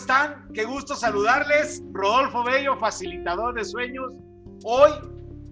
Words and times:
están? 0.00 0.48
Qué 0.54 0.64
gusto 0.64 0.94
saludarles. 0.94 1.82
Rodolfo 1.92 2.42
Bello, 2.42 2.76
facilitador 2.78 3.54
de 3.54 3.64
sueños. 3.64 4.12
Hoy, 4.64 4.90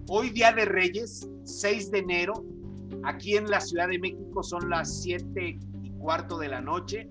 hoy 0.07 0.31
Día 0.31 0.51
de 0.51 0.65
Reyes, 0.65 1.29
6 1.43 1.91
de 1.91 1.99
enero, 1.99 2.33
aquí 3.03 3.37
en 3.37 3.49
la 3.49 3.61
Ciudad 3.61 3.87
de 3.89 3.99
México 3.99 4.41
son 4.41 4.67
las 4.69 5.03
7 5.03 5.59
y 5.83 5.91
cuarto 5.99 6.39
de 6.39 6.47
la 6.47 6.61
noche. 6.61 7.07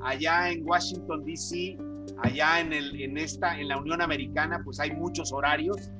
Allá 0.00 0.50
en 0.50 0.64
Washington, 0.64 1.24
D.C., 1.24 1.76
allá 2.18 2.60
en, 2.60 2.72
el, 2.72 3.00
en, 3.02 3.18
esta, 3.18 3.58
en 3.58 3.66
la 3.66 3.78
Unión 3.78 4.00
Americana, 4.00 4.60
pues 4.64 4.78
hay 4.78 4.92
muchos 4.92 5.32
horarios. 5.32 5.90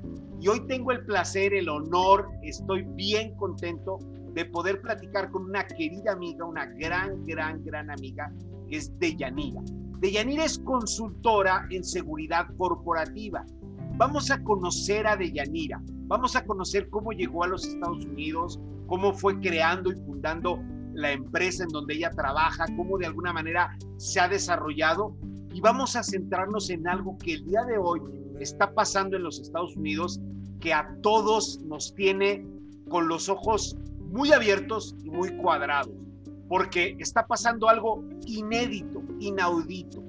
Y 0.41 0.46
hoy 0.46 0.64
tengo 0.68 0.93
el 0.93 1.05
placer, 1.05 1.53
el 1.53 1.68
honor, 1.68 2.29
estoy 2.45 2.82
bien 2.95 3.34
contento 3.37 3.98
de 4.34 4.45
poder 4.45 4.80
platicar 4.82 5.30
con 5.33 5.47
una 5.47 5.66
querida 5.66 6.12
amiga, 6.12 6.45
una 6.45 6.66
gran, 6.66 7.27
gran, 7.27 7.65
gran 7.65 7.91
amiga, 7.91 8.30
es 8.70 8.97
Deyanira. 8.98 9.62
Deyanira 10.01 10.45
es 10.45 10.59
consultora 10.59 11.66
en 11.70 11.83
seguridad 11.83 12.47
corporativa. 12.56 13.45
Vamos 13.97 14.30
a 14.30 14.42
conocer 14.42 15.06
a 15.06 15.16
Deyanira, 15.16 15.83
vamos 16.06 16.37
a 16.37 16.45
conocer 16.45 16.89
cómo 16.91 17.12
llegó 17.12 17.45
a 17.45 17.48
los 17.48 17.66
Estados 17.66 18.05
Unidos, 18.05 18.61
cómo 18.87 19.15
fue 19.15 19.41
creando 19.41 19.91
y 19.91 19.97
fundando 19.97 20.62
la 20.92 21.12
empresa 21.12 21.65
en 21.65 21.70
donde 21.70 21.95
ella 21.95 22.11
trabaja, 22.11 22.66
cómo 22.77 22.98
de 22.98 23.06
alguna 23.06 23.33
manera 23.33 23.77
se 23.97 24.20
ha 24.20 24.29
desarrollado 24.29 25.17
y 25.53 25.61
vamos 25.61 25.97
a 25.97 26.03
centrarnos 26.03 26.69
en 26.69 26.87
algo 26.87 27.17
que 27.19 27.34
el 27.34 27.47
día 27.47 27.64
de 27.64 27.78
hoy 27.78 28.01
está 28.41 28.75
pasando 28.75 29.17
en 29.17 29.23
los 29.23 29.41
Estados 29.41 29.77
Unidos 29.77 30.20
que 30.61 30.75
a 30.75 30.95
todos 31.03 31.61
nos 31.64 31.95
tiene 31.95 32.47
con 32.89 33.09
los 33.09 33.28
ojos 33.28 33.77
muy 34.11 34.33
abiertos 34.33 34.95
y 35.03 35.11
muy 35.11 35.37
cuadrados, 35.39 35.95
porque 36.48 36.96
está 36.98 37.27
pasando 37.27 37.69
algo 37.69 38.05
inédito, 38.27 39.02
inaudito. 39.19 40.02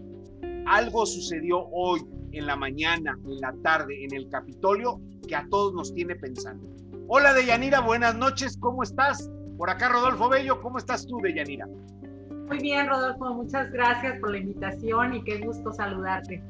Algo 0.65 1.05
sucedió 1.05 1.65
hoy, 1.71 2.01
en 2.31 2.45
la 2.45 2.55
mañana, 2.55 3.17
en 3.25 3.39
la 3.39 3.53
tarde, 3.63 4.03
en 4.03 4.13
el 4.13 4.29
Capitolio, 4.29 4.99
que 5.27 5.35
a 5.35 5.47
todos 5.49 5.73
nos 5.73 5.93
tiene 5.93 6.15
pensando. 6.15 6.67
Hola 7.07 7.33
Deyanira, 7.33 7.79
buenas 7.79 8.15
noches, 8.15 8.57
¿cómo 8.59 8.83
estás? 8.83 9.31
Por 9.57 9.69
acá 9.69 9.89
Rodolfo 9.89 10.29
Bello, 10.29 10.61
¿cómo 10.61 10.77
estás 10.77 11.07
tú, 11.07 11.19
Deyanira? 11.23 11.65
Muy 12.47 12.59
bien, 12.59 12.87
Rodolfo, 12.87 13.33
muchas 13.33 13.71
gracias 13.71 14.19
por 14.19 14.31
la 14.31 14.37
invitación 14.39 15.15
y 15.15 15.23
qué 15.23 15.39
gusto 15.39 15.71
saludarte. 15.71 16.43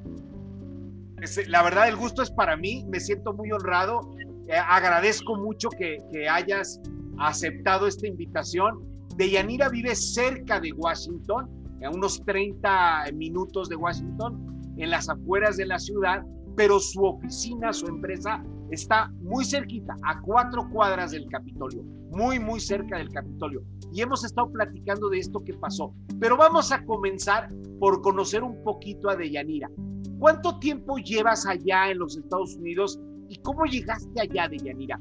La 1.48 1.64
verdad, 1.64 1.88
el 1.88 1.96
gusto 1.96 2.22
es 2.22 2.32
para 2.32 2.58
mí, 2.58 2.86
me 2.88 3.00
siento 3.00 3.34
muy 3.34 3.52
honrado, 3.52 4.16
eh, 4.48 4.54
agradezco 4.56 5.36
mucho 5.36 5.70
que, 5.70 6.04
que 6.12 6.28
hayas 6.28 6.80
aceptado 7.20 7.88
esta 7.88 8.08
invitación. 8.08 8.87
Deyanira 9.18 9.68
vive 9.70 9.96
cerca 9.96 10.60
de 10.60 10.72
Washington, 10.74 11.50
a 11.84 11.90
unos 11.90 12.24
30 12.26 13.06
minutos 13.14 13.68
de 13.68 13.76
Washington, 13.76 14.76
en 14.78 14.92
las 14.92 15.10
afueras 15.10 15.58
de 15.58 15.66
la 15.66 15.80
ciudad, 15.80 16.24
pero 16.56 16.80
su 16.80 17.04
oficina, 17.04 17.74
su 17.74 17.88
empresa, 17.88 18.44
está 18.70 19.12
muy 19.22 19.44
cerquita, 19.44 19.96
a 20.04 20.22
cuatro 20.22 20.70
cuadras 20.72 21.12
del 21.12 21.28
Capitolio, 21.30 21.84
muy, 22.12 22.40
muy 22.40 22.60
cerca 22.60 22.98
del 22.98 23.10
Capitolio. 23.10 23.64
Y 23.92 24.02
hemos 24.02 24.24
estado 24.24 24.52
platicando 24.52 25.10
de 25.10 25.18
esto 25.18 25.44
que 25.44 25.54
pasó. 25.54 25.96
Pero 26.20 26.38
vamos 26.38 26.72
a 26.72 26.86
comenzar 26.86 27.50
por 27.80 28.02
conocer 28.02 28.44
un 28.44 28.64
poquito 28.64 29.10
a 29.10 29.16
Deyanira. 29.16 29.70
¿Cuánto 30.20 30.60
tiempo 30.60 30.98
llevas 30.98 31.48
allá 31.48 31.90
en 31.90 31.98
los 32.00 32.18
Estados 32.18 32.56
Unidos 32.56 33.00
y 33.30 33.38
cómo 33.38 33.66
llegaste 33.66 34.22
allá, 34.22 34.48
Deyanira? 34.48 35.00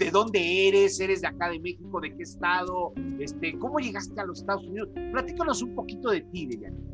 De 0.00 0.10
dónde 0.10 0.68
eres, 0.68 0.98
eres 0.98 1.20
de 1.20 1.28
acá 1.28 1.50
de 1.50 1.60
México, 1.60 2.00
de 2.00 2.16
qué 2.16 2.22
estado, 2.22 2.92
este, 3.18 3.56
cómo 3.58 3.78
llegaste 3.78 4.18
a 4.18 4.24
los 4.24 4.40
Estados 4.40 4.64
Unidos. 4.64 4.88
Platícanos 5.12 5.62
un 5.62 5.74
poquito 5.74 6.10
de 6.10 6.22
ti, 6.22 6.46
Deyanira. 6.46 6.90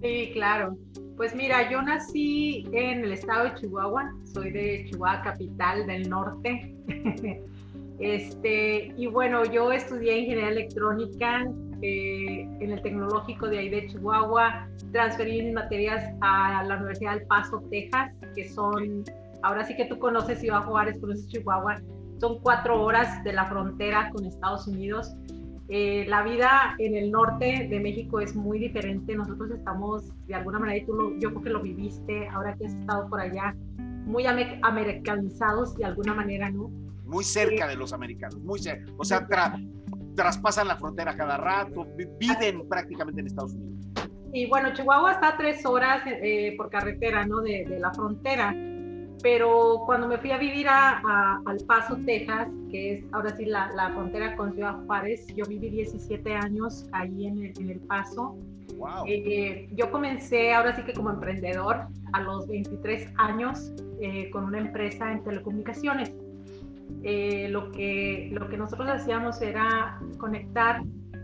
Sí, 0.00 0.30
claro. 0.32 0.78
Pues 1.16 1.34
mira, 1.34 1.70
yo 1.70 1.82
nací 1.82 2.66
en 2.72 3.04
el 3.04 3.12
estado 3.12 3.44
de 3.44 3.54
Chihuahua, 3.56 4.14
soy 4.24 4.50
de 4.50 4.86
Chihuahua 4.90 5.22
capital 5.22 5.86
del 5.86 6.08
norte. 6.08 6.74
este, 7.98 8.94
y 8.96 9.06
bueno, 9.08 9.44
yo 9.44 9.70
estudié 9.70 10.20
ingeniería 10.20 10.48
electrónica 10.48 11.44
eh, 11.82 12.48
en 12.60 12.72
el 12.72 12.80
tecnológico 12.80 13.46
de 13.46 13.58
ahí 13.58 13.68
de 13.68 13.88
Chihuahua, 13.88 14.68
transferí 14.90 15.42
mis 15.42 15.52
materias 15.52 16.02
a 16.22 16.64
la 16.64 16.76
Universidad 16.76 17.18
del 17.18 17.26
Paso, 17.26 17.62
Texas, 17.70 18.10
que 18.34 18.48
son, 18.48 19.04
ahora 19.42 19.66
sí 19.66 19.76
que 19.76 19.84
tú 19.84 19.98
conoces 19.98 20.40
Ciudad 20.40 20.64
Juárez, 20.64 20.98
conoces 20.98 21.28
Chihuahua, 21.28 21.80
son 22.22 22.38
cuatro 22.38 22.80
horas 22.80 23.24
de 23.24 23.32
la 23.32 23.46
frontera 23.46 24.08
con 24.12 24.24
Estados 24.24 24.68
Unidos. 24.68 25.12
Eh, 25.68 26.04
la 26.06 26.22
vida 26.22 26.76
en 26.78 26.94
el 26.94 27.10
norte 27.10 27.66
de 27.68 27.80
México 27.80 28.20
es 28.20 28.36
muy 28.36 28.60
diferente. 28.60 29.16
Nosotros 29.16 29.50
estamos, 29.50 30.04
de 30.28 30.36
alguna 30.36 30.60
manera, 30.60 30.78
y 30.78 30.86
tú 30.86 30.92
lo, 30.92 31.18
yo 31.18 31.30
creo 31.30 31.42
que 31.42 31.50
lo 31.50 31.62
viviste 31.62 32.28
ahora 32.28 32.54
que 32.54 32.66
has 32.66 32.74
estado 32.74 33.08
por 33.08 33.20
allá, 33.20 33.56
muy 34.04 34.24
americanizados 34.26 35.74
de 35.76 35.84
alguna 35.84 36.14
manera, 36.14 36.48
¿no? 36.48 36.70
Muy 37.06 37.24
cerca 37.24 37.66
de 37.66 37.74
los 37.74 37.92
americanos, 37.92 38.38
muy 38.38 38.60
cerca. 38.60 38.92
O 38.98 39.04
sea, 39.04 39.26
traspasan 40.14 40.68
la 40.68 40.76
frontera 40.76 41.16
cada 41.16 41.36
rato, 41.38 41.88
viven 42.20 42.68
prácticamente 42.68 43.20
en 43.20 43.26
Estados 43.26 43.54
Unidos. 43.54 43.88
Y 44.32 44.48
bueno, 44.48 44.72
Chihuahua 44.74 45.10
está 45.10 45.30
a 45.30 45.36
tres 45.36 45.66
horas 45.66 46.04
eh, 46.06 46.54
por 46.56 46.70
carretera, 46.70 47.26
¿no? 47.26 47.40
De, 47.40 47.64
de 47.68 47.80
la 47.80 47.92
frontera 47.92 48.54
pero 49.22 49.82
cuando 49.86 50.08
me 50.08 50.18
fui 50.18 50.30
a 50.32 50.38
vivir 50.38 50.66
a, 50.68 51.40
al 51.44 51.58
Paso, 51.66 51.96
Texas, 52.04 52.48
que 52.70 52.94
es 52.94 53.04
ahora 53.12 53.36
sí 53.36 53.44
la, 53.44 53.70
la, 53.72 53.90
frontera 53.90 54.34
con 54.36 54.52
Ciudad 54.52 54.84
Juárez, 54.86 55.26
yo 55.34 55.44
viví 55.46 55.70
17 55.70 56.34
años 56.34 56.88
ahí 56.92 57.26
en 57.26 57.38
el, 57.38 57.52
en 57.60 57.70
el 57.70 57.80
Paso. 57.80 58.36
Wow. 58.76 59.04
Eh, 59.06 59.68
yo 59.74 59.90
comencé 59.90 60.52
ahora 60.52 60.74
sí 60.74 60.82
que 60.82 60.92
como 60.92 61.10
emprendedor 61.10 61.86
a 62.12 62.20
los 62.20 62.48
23 62.48 63.12
años 63.16 63.72
eh, 64.00 64.30
con 64.30 64.44
una 64.44 64.58
empresa 64.58 65.12
en 65.12 65.22
telecomunicaciones. 65.22 66.12
Eh, 67.04 67.48
lo, 67.48 67.70
que, 67.72 68.28
lo 68.32 68.48
que 68.48 68.56
nosotros 68.56 68.88
hacíamos 68.88 69.40
era 69.40 70.00
conectar 70.18 70.82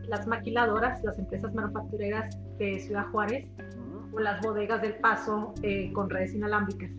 las 0.08 0.26
maquiladoras, 0.26 1.02
las 1.04 1.18
empresas 1.18 1.52
manufactureras 1.54 2.36
de 2.58 2.78
Ciudad 2.78 3.06
Juárez, 3.10 3.46
con 4.12 4.24
las 4.24 4.40
bodegas 4.40 4.80
del 4.80 4.94
Paso 4.94 5.52
con 5.92 6.08
redes 6.08 6.34
inalámbricas 6.34 6.90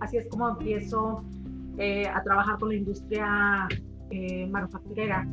así 0.00 0.16
es 0.18 0.26
como 0.28 0.48
empiezo 0.48 1.24
eh, 1.78 2.06
a 2.08 2.22
trabajar 2.22 2.58
con 2.58 2.70
la 2.70 2.74
industria 2.74 3.68
eh, 4.10 4.46
manufacturera. 4.46 5.26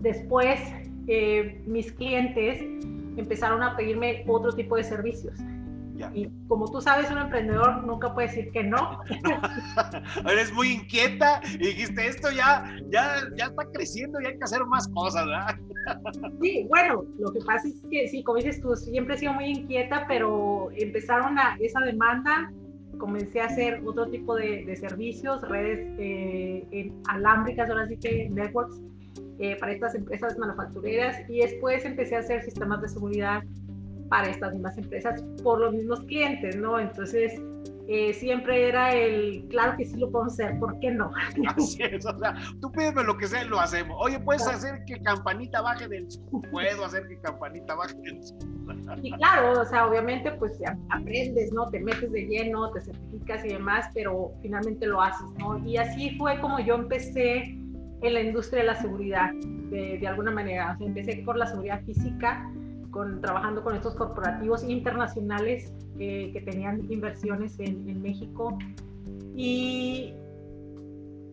Después, 0.00 0.60
eh, 1.08 1.62
mis 1.66 1.92
clientes 1.92 2.60
empezaron 3.16 3.62
a 3.62 3.76
pedirme 3.76 4.24
otro 4.26 4.52
tipo 4.52 4.76
de 4.76 4.84
servicios. 4.84 5.38
Y 6.14 6.28
como 6.48 6.68
tú 6.70 6.80
sabes, 6.80 7.10
un 7.10 7.18
emprendedor 7.18 7.84
nunca 7.84 8.12
puede 8.12 8.28
decir 8.28 8.50
que 8.50 8.64
no. 8.64 9.00
Eres 10.28 10.52
muy 10.52 10.72
inquieta 10.72 11.40
y 11.54 11.58
dijiste, 11.58 12.08
esto 12.08 12.30
ya, 12.32 12.64
ya, 12.90 13.16
ya 13.36 13.44
está 13.46 13.64
creciendo 13.72 14.20
y 14.20 14.26
hay 14.26 14.36
que 14.36 14.44
hacer 14.44 14.64
más 14.64 14.88
cosas, 14.88 15.26
¿verdad? 15.26 15.56
Sí, 16.40 16.66
bueno, 16.68 17.04
lo 17.18 17.32
que 17.32 17.40
pasa 17.44 17.66
es 17.68 17.74
que 17.90 18.08
sí, 18.08 18.22
como 18.22 18.38
dices 18.38 18.60
tú, 18.60 18.74
siempre 18.76 19.14
he 19.14 19.18
sido 19.18 19.32
muy 19.32 19.46
inquieta, 19.46 20.04
pero 20.06 20.68
empezaron 20.76 21.38
a 21.38 21.56
esa 21.60 21.80
demanda 21.80 22.52
comencé 23.02 23.40
a 23.40 23.46
hacer 23.46 23.82
otro 23.84 24.06
tipo 24.06 24.36
de, 24.36 24.76
servicios, 24.76 25.42
redes 25.48 25.80
eh, 25.98 26.92
alámbricas, 27.08 27.68
ahora 27.68 27.88
sí 27.88 27.96
que 27.96 28.30
networks, 28.30 28.80
eh, 29.40 29.56
para 29.58 29.72
estas 29.72 29.96
empresas 29.96 30.38
manufactureras 30.38 31.28
y 31.28 31.40
después 31.40 31.84
empecé 31.84 32.14
a 32.14 32.20
hacer 32.20 32.44
sistemas 32.44 32.80
de 32.80 32.88
seguridad 32.88 33.42
para 34.08 34.30
estas 34.30 34.52
mismas 34.52 34.78
empresas 34.78 35.20
por 35.42 35.58
los 35.58 35.74
mismos 35.74 36.00
clientes, 36.02 36.54
¿no? 36.54 36.78
Entonces, 36.78 37.42
eh, 37.88 38.12
siempre 38.14 38.68
era 38.68 38.94
el, 38.94 39.46
claro 39.50 39.76
que 39.76 39.84
sí 39.84 39.96
lo 39.96 40.10
podemos 40.10 40.34
hacer, 40.34 40.58
¿por 40.58 40.78
qué 40.78 40.90
no? 40.90 41.10
Así 41.56 41.82
es, 41.82 42.06
o 42.06 42.18
sea, 42.18 42.34
tú 42.60 42.70
pídeme 42.70 43.02
lo 43.02 43.16
que 43.16 43.26
sea, 43.26 43.44
lo 43.44 43.58
hacemos. 43.60 43.96
Oye, 44.00 44.20
¿puedes 44.20 44.46
hacer 44.46 44.84
que 44.86 45.00
campanita 45.02 45.60
baje 45.60 45.88
del 45.88 46.06
Puedo 46.50 46.84
hacer 46.84 47.08
que 47.08 47.18
campanita 47.20 47.74
baje 47.74 47.96
del 47.96 48.20
Y 49.02 49.12
claro, 49.12 49.60
o 49.60 49.64
sea, 49.64 49.86
obviamente 49.86 50.30
pues 50.32 50.60
aprendes, 50.90 51.52
¿no? 51.52 51.68
Te 51.70 51.80
metes 51.80 52.10
de 52.12 52.26
lleno, 52.26 52.70
te 52.72 52.80
certificas 52.82 53.44
y 53.44 53.48
demás, 53.48 53.86
pero 53.94 54.32
finalmente 54.42 54.86
lo 54.86 55.00
haces, 55.00 55.26
¿no? 55.38 55.58
Y 55.66 55.76
así 55.76 56.16
fue 56.18 56.40
como 56.40 56.60
yo 56.60 56.76
empecé 56.76 57.58
en 58.02 58.14
la 58.14 58.20
industria 58.20 58.62
de 58.62 58.66
la 58.66 58.74
seguridad, 58.76 59.32
de, 59.32 59.98
de 59.98 60.06
alguna 60.06 60.30
manera. 60.30 60.72
O 60.74 60.78
sea, 60.78 60.86
empecé 60.86 61.22
por 61.24 61.36
la 61.36 61.46
seguridad 61.46 61.82
física, 61.84 62.48
con, 62.92 63.20
trabajando 63.20 63.64
con 63.64 63.74
estos 63.74 63.96
corporativos 63.96 64.62
internacionales 64.62 65.72
eh, 65.98 66.30
que 66.32 66.40
tenían 66.42 66.80
inversiones 66.92 67.58
en, 67.58 67.88
en, 67.88 68.00
México. 68.00 68.56
Y 69.34 70.14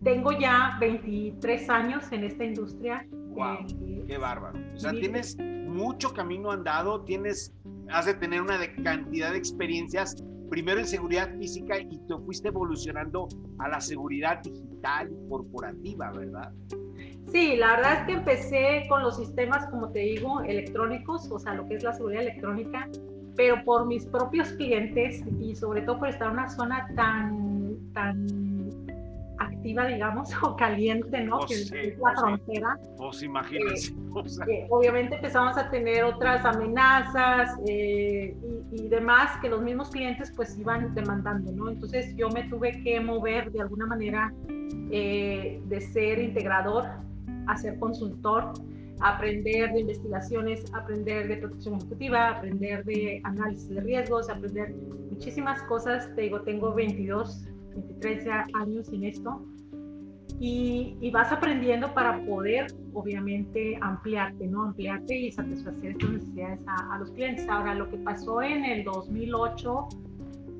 tengo 0.02 0.32
ya 0.32 0.76
23 0.80 1.70
años 1.70 2.10
en 2.10 2.24
esta 2.24 2.44
industria. 2.44 3.06
¡Wow! 3.12 3.66
Eh, 3.86 4.04
¡Qué 4.08 4.18
bárbaro! 4.18 4.58
O 4.74 4.78
sea, 4.78 4.92
tienes 4.92 5.36
mucho 5.38 6.12
camino 6.12 6.50
andado, 6.50 7.02
tienes, 7.04 7.54
has 7.90 8.06
de 8.06 8.14
tener 8.14 8.42
una 8.42 8.58
de 8.58 8.74
cantidad 8.82 9.30
de 9.30 9.38
experiencias, 9.38 10.16
primero 10.48 10.80
en 10.80 10.86
seguridad 10.86 11.32
física 11.38 11.78
y 11.78 11.98
te 12.08 12.16
fuiste 12.24 12.48
evolucionando 12.48 13.28
a 13.58 13.68
la 13.68 13.80
seguridad 13.80 14.42
digital 14.42 15.10
y 15.12 15.28
corporativa, 15.28 16.10
¿verdad? 16.10 16.52
Sí, 17.30 17.56
la 17.56 17.76
verdad 17.76 17.92
es 18.00 18.06
que 18.06 18.12
empecé 18.12 18.86
con 18.88 19.02
los 19.02 19.16
sistemas, 19.16 19.66
como 19.70 19.90
te 19.90 20.00
digo, 20.00 20.40
electrónicos, 20.40 21.30
o 21.30 21.38
sea, 21.38 21.54
lo 21.54 21.66
que 21.68 21.76
es 21.76 21.82
la 21.82 21.92
seguridad 21.92 22.22
electrónica. 22.22 22.88
pero 23.36 23.64
por 23.64 23.86
mis 23.86 24.04
propios 24.06 24.48
clientes 24.54 25.22
y 25.40 25.54
sobre 25.54 25.82
todo 25.82 26.00
por 26.00 26.08
estar 26.08 26.26
en 26.26 26.34
una 26.34 26.50
zona 26.50 26.86
tan, 26.94 27.76
tan 27.94 28.26
activa, 29.38 29.86
digamos, 29.86 30.30
o 30.42 30.56
caliente, 30.56 31.20
¿no? 31.22 31.38
que 31.46 31.54
es 31.54 31.70
la 31.98 32.14
frontera. 32.16 32.78
Pues 32.96 33.22
imagínense. 33.22 33.94
Eh, 34.48 34.66
obviamente 34.70 35.14
empezamos 35.14 35.56
a 35.56 35.70
tener 35.70 36.02
otras 36.02 36.44
amenazas 36.44 37.56
eh, 37.68 38.36
y, 38.72 38.82
y, 38.82 38.88
demás 38.88 39.38
que 39.40 39.48
los 39.48 39.62
mismos 39.62 39.88
clientes 39.90 40.32
pues 40.34 40.58
iban 40.58 40.92
demandando, 40.94 41.52
¿no? 41.52 41.70
Entonces 41.70 42.16
yo 42.16 42.28
me 42.28 42.42
tuve 42.48 42.82
que 42.82 42.98
mover 42.98 43.52
de 43.52 43.60
alguna 43.60 43.86
manera 43.86 44.32
eh, 44.90 45.62
de 45.66 45.80
ser 45.80 46.18
integrador 46.18 46.86
a 47.50 47.56
ser 47.56 47.78
consultor, 47.78 48.52
aprender 49.00 49.72
de 49.72 49.80
investigaciones, 49.80 50.64
aprender 50.74 51.28
de 51.28 51.36
protección 51.38 51.76
ejecutiva, 51.76 52.30
aprender 52.30 52.84
de 52.84 53.20
análisis 53.24 53.68
de 53.68 53.80
riesgos, 53.80 54.28
aprender 54.28 54.74
muchísimas 55.10 55.62
cosas. 55.64 56.14
Te 56.14 56.22
digo, 56.22 56.42
tengo 56.42 56.74
22 56.74 57.46
23 57.74 58.26
años 58.54 58.88
en 58.92 59.04
esto 59.04 59.44
y, 60.38 61.10
vas 61.12 61.30
aprendiendo 61.32 61.92
para 61.92 62.24
poder, 62.24 62.68
obviamente, 62.94 63.78
ampliarte, 63.82 64.46
¿no? 64.46 64.62
Ampliarte 64.64 65.14
y 65.14 65.32
satisfacer 65.32 65.90
estas 65.90 66.10
necesidades 66.10 66.60
a, 66.66 66.98
los 66.98 67.10
clientes. 67.10 67.46
Ahora, 67.48 67.74
lo 67.74 67.90
que 67.90 67.98
pasó 67.98 68.40
en 68.40 68.64
el 68.64 68.84
2008 68.84 69.88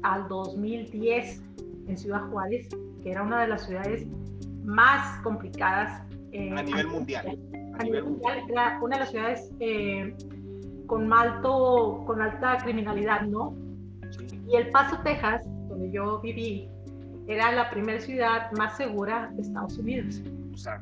al 0.02 0.28
2010 0.28 1.42
en 1.86 1.96
Ciudad 1.96 2.28
Juárez, 2.30 2.68
que 3.02 3.10
era 3.10 3.22
una 3.22 3.40
de 3.40 3.48
las 3.48 3.66
ciudades 3.66 4.06
más 4.64 5.18
complicadas. 5.22 6.02
Eh, 6.32 6.52
a 6.56 6.62
nivel 6.62 6.88
mundial. 6.88 7.38
A, 7.78 7.82
nivel 7.82 8.04
mundial, 8.04 8.38
era 8.48 8.78
una 8.82 8.96
de 8.96 9.00
las 9.00 9.10
ciudades 9.10 9.50
eh, 9.60 10.14
con, 10.86 11.12
alto, 11.12 12.04
con 12.06 12.20
alta 12.20 12.58
criminalidad, 12.58 13.22
¿no? 13.22 13.54
Y 14.48 14.56
El 14.56 14.70
Paso, 14.70 14.98
Texas, 15.02 15.42
donde 15.68 15.90
yo 15.90 16.20
viví, 16.20 16.68
era 17.26 17.52
la 17.52 17.70
primera 17.70 18.00
ciudad 18.00 18.50
más 18.52 18.76
segura 18.76 19.30
de 19.34 19.42
Estados 19.42 19.78
Unidos. 19.78 20.22
O 20.52 20.56
sea, 20.56 20.80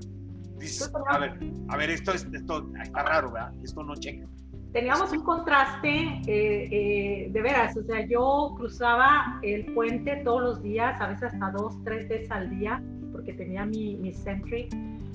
a 1.09 1.19
ver, 1.19 1.39
a 1.69 1.77
ver, 1.77 1.91
esto, 1.91 2.13
es, 2.13 2.27
esto 2.33 2.69
está 2.83 3.03
raro, 3.03 3.33
¿verdad? 3.33 3.53
Esto 3.63 3.83
no 3.83 3.95
checa. 3.95 4.27
Teníamos 4.73 5.13
un 5.13 5.23
contraste 5.23 5.89
eh, 5.89 6.69
eh, 6.71 7.29
de 7.31 7.43
veras, 7.43 7.77
o 7.77 7.83
sea, 7.85 8.07
yo 8.07 8.55
cruzaba 8.57 9.39
el 9.43 9.65
puente 9.73 10.17
todos 10.25 10.43
los 10.43 10.63
días, 10.63 11.01
a 11.01 11.09
veces 11.09 11.33
hasta 11.33 11.51
dos, 11.53 11.83
tres 11.85 12.09
veces 12.09 12.31
al 12.31 12.51
día, 12.51 12.83
porque 13.13 13.33
tenía 13.33 13.65
mi, 13.65 13.97
mi 13.97 14.13
Sentry. 14.13 14.69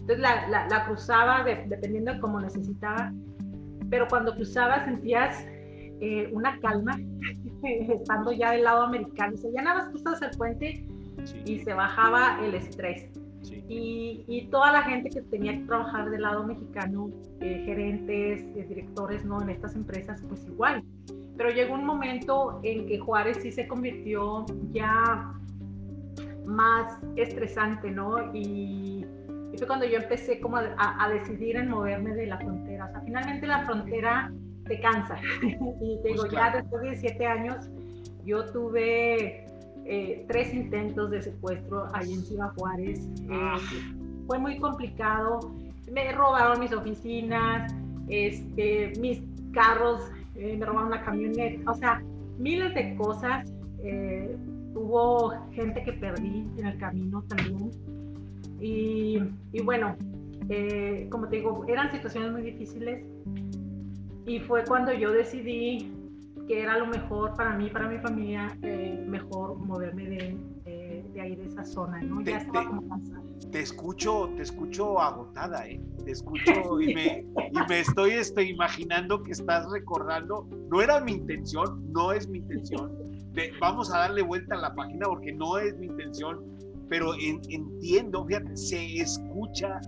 Entonces 0.03 0.19
la, 0.19 0.67
la, 0.67 0.85
cruzaba 0.85 1.45
dependiendo 1.45 2.13
de 2.13 2.19
cómo 2.19 2.41
necesitaba, 2.41 3.13
pero 3.89 4.05
cuando 4.09 4.35
cruzaba 4.35 4.83
sentías 4.83 5.45
eh, 6.01 6.29
una 6.33 6.59
calma, 6.59 6.99
estando 7.63 8.33
ya 8.33 8.51
del 8.51 8.65
lado 8.65 8.81
americano. 8.83 9.35
O 9.35 9.37
sea, 9.37 9.49
ya 9.55 9.61
nada 9.61 9.77
más 9.77 9.89
cruzas 9.91 10.21
el 10.21 10.37
puente 10.37 10.85
y 11.45 11.59
se 11.59 11.73
bajaba 11.73 12.45
el 12.45 12.55
estrés. 12.55 13.09
Y, 13.69 14.25
y, 14.27 14.47
toda 14.47 14.73
la 14.73 14.83
gente 14.83 15.09
que 15.09 15.21
tenía 15.21 15.53
que 15.53 15.63
trabajar 15.65 16.09
del 16.09 16.23
lado 16.23 16.43
mexicano, 16.43 17.09
eh, 17.39 17.63
gerentes, 17.65 18.43
eh, 18.57 18.65
directores, 18.67 19.23
¿no? 19.23 19.41
En 19.41 19.49
estas 19.49 19.75
empresas, 19.75 20.21
pues 20.27 20.45
igual. 20.47 20.83
Pero 21.37 21.49
llegó 21.49 21.73
un 21.73 21.85
momento 21.85 22.59
en 22.63 22.85
que 22.85 22.99
Juárez 22.99 23.37
sí 23.41 23.53
se 23.53 23.65
convirtió 23.67 24.45
ya 24.71 25.33
más 26.45 26.97
estresante, 27.15 27.89
¿no? 27.89 28.33
Y, 28.33 29.05
fue 29.57 29.67
cuando 29.67 29.85
yo 29.85 29.97
empecé 29.97 30.39
como 30.39 30.57
a, 30.57 30.73
a, 30.77 31.09
decidir 31.09 31.57
en 31.57 31.69
moverme 31.69 32.13
de 32.15 32.27
la 32.27 32.37
frontera. 32.37 32.85
O 32.85 32.91
sea, 32.91 33.01
finalmente 33.01 33.45
la 33.47 33.65
frontera 33.65 34.31
te 34.65 34.79
cansa. 34.79 35.17
y 35.41 35.99
te 36.01 36.09
digo, 36.09 36.21
pues 36.21 36.31
ya 36.31 36.51
después 36.51 36.81
de 36.83 36.95
siete 36.95 37.25
años, 37.25 37.69
yo 38.25 38.45
tuve 38.51 39.45
eh, 39.85 40.25
tres 40.29 40.53
intentos 40.53 41.11
de 41.11 41.21
secuestro 41.21 41.87
ahí 41.93 42.13
en 42.13 42.21
Ciudad 42.21 42.51
Juárez. 42.55 42.99
Eh, 42.99 43.27
ah. 43.31 43.57
fue 44.27 44.39
muy 44.39 44.57
complicado. 44.59 45.53
Me 45.91 46.11
robaron 46.13 46.59
mis 46.59 46.71
oficinas, 46.71 47.73
este, 48.07 48.93
mis 48.99 49.21
carros, 49.51 50.09
eh, 50.35 50.55
me 50.57 50.65
robaron 50.65 50.87
una 50.87 51.03
camioneta, 51.03 51.69
o 51.69 51.75
sea, 51.75 52.01
miles 52.37 52.73
de 52.73 52.95
cosas. 52.95 53.51
hubo 54.75 55.33
gente 55.51 55.83
que 55.83 55.93
perdí 55.93 56.47
en 56.57 56.65
el 56.65 56.77
camino 56.77 57.21
también. 57.23 57.71
Y, 58.63 59.21
y 59.51 59.61
bueno, 59.61 59.97
como 61.09 61.27
te 61.27 61.35
digo, 61.37 61.65
eran 61.67 61.91
situaciones 61.91 62.31
muy 62.31 62.43
difíciles. 62.43 63.05
Y 64.25 64.39
fue 64.39 64.63
cuando 64.63 64.93
yo 64.93 65.11
decidí 65.11 65.91
que 66.47 66.61
era 66.61 66.77
lo 66.77 66.87
mejor 66.87 67.35
para 67.35 67.57
mí, 67.57 67.69
para 67.69 67.89
mi 67.89 67.97
familia, 67.99 68.57
eh, 68.61 69.03
mejor 69.05 69.57
moverme 69.57 70.05
de, 70.05 70.37
de, 71.13 71.21
ahí, 71.21 71.35
de 71.35 71.45
esa 71.45 71.65
zona, 71.65 72.01
¿no? 72.01 72.21
ya 72.21 72.37
estaba 72.37 72.67
como 72.67 72.87
cansada. 72.87 73.21
Te 73.51 73.59
escucho, 73.59 74.29
te 74.35 74.43
escucho 74.43 74.99
agotada, 74.99 75.67
¿eh? 75.67 75.81
Te 76.03 76.11
escucho 76.11 76.81
y, 76.81 76.93
me, 76.93 77.25
y 77.51 77.69
me 77.69 77.79
estoy, 77.79 78.11
estoy 78.11 78.49
imaginando 78.49 79.21
que 79.23 79.31
estás 79.31 79.69
recordando, 79.71 80.47
no 80.69 80.81
era 80.81 80.99
mi 81.01 81.13
intención, 81.13 81.91
no 81.91 82.11
es 82.11 82.27
mi 82.27 82.39
intención, 82.39 82.91
vamos 83.59 83.93
a 83.93 83.99
darle 83.99 84.21
vuelta 84.21 84.55
a 84.55 84.59
la 84.59 84.75
página 84.75 85.05
porque 85.07 85.31
no 85.33 85.57
es 85.57 85.77
mi 85.77 85.87
intención, 85.87 86.43
pero 86.89 87.13
entiendo, 87.15 88.25
fíjate, 88.25 88.55
se 88.55 88.97
escucha 88.97 89.79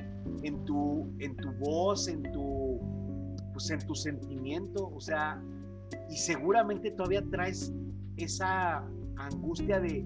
en 0.44 0.64
tu, 0.66 1.10
en 1.20 1.36
tu 1.38 1.52
voz, 1.60 2.08
en 2.08 2.24
tu, 2.32 2.80
pues 3.54 3.70
en 3.70 3.80
tu 3.80 3.96
sentimiento, 3.96 4.92
o 4.94 5.00
sea, 5.00 5.42
y 6.10 6.18
seguramente 6.18 6.92
todavía 6.92 7.24
traes 7.32 7.74
esa 8.18 8.84
angustia 9.18 9.80
de, 9.80 10.06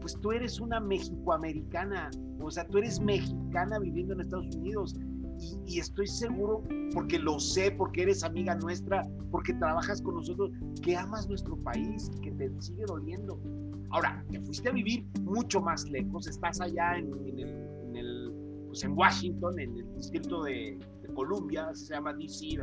pues 0.00 0.18
tú 0.20 0.32
eres 0.32 0.60
una 0.60 0.80
mexicoamericana, 0.80 2.10
o 2.40 2.50
sea, 2.50 2.66
tú 2.66 2.78
eres 2.78 3.00
mexicana 3.00 3.78
viviendo 3.78 4.14
en 4.14 4.20
Estados 4.20 4.54
Unidos. 4.56 4.96
Y, 5.66 5.78
estoy 5.78 6.06
seguro, 6.06 6.62
porque 6.92 7.18
lo 7.18 7.40
sé, 7.40 7.70
porque 7.70 8.02
eres 8.02 8.22
amiga 8.22 8.54
nuestra, 8.56 9.08
porque 9.30 9.54
trabajas 9.54 10.02
con 10.02 10.16
nosotros, 10.16 10.50
que 10.82 10.94
amas 10.94 11.28
nuestro 11.28 11.56
país, 11.56 12.10
que 12.22 12.30
te 12.32 12.50
sigue 12.60 12.84
doliendo. 12.86 13.40
Ahora, 13.90 14.24
te 14.30 14.40
fuiste 14.40 14.68
a 14.68 14.72
vivir 14.72 15.04
mucho 15.22 15.60
más 15.60 15.88
lejos, 15.88 16.26
estás 16.26 16.60
allá 16.60 16.96
en, 16.96 17.12
el, 17.96 18.32
pues 18.68 18.84
en 18.84 18.92
Washington, 18.92 19.58
en 19.58 19.76
el 19.76 19.94
distrito 19.96 20.44
de, 20.44 20.78
de 21.02 21.14
Columbia, 21.14 21.70
se 21.74 21.94
llama 21.94 22.12
DC, 22.14 22.56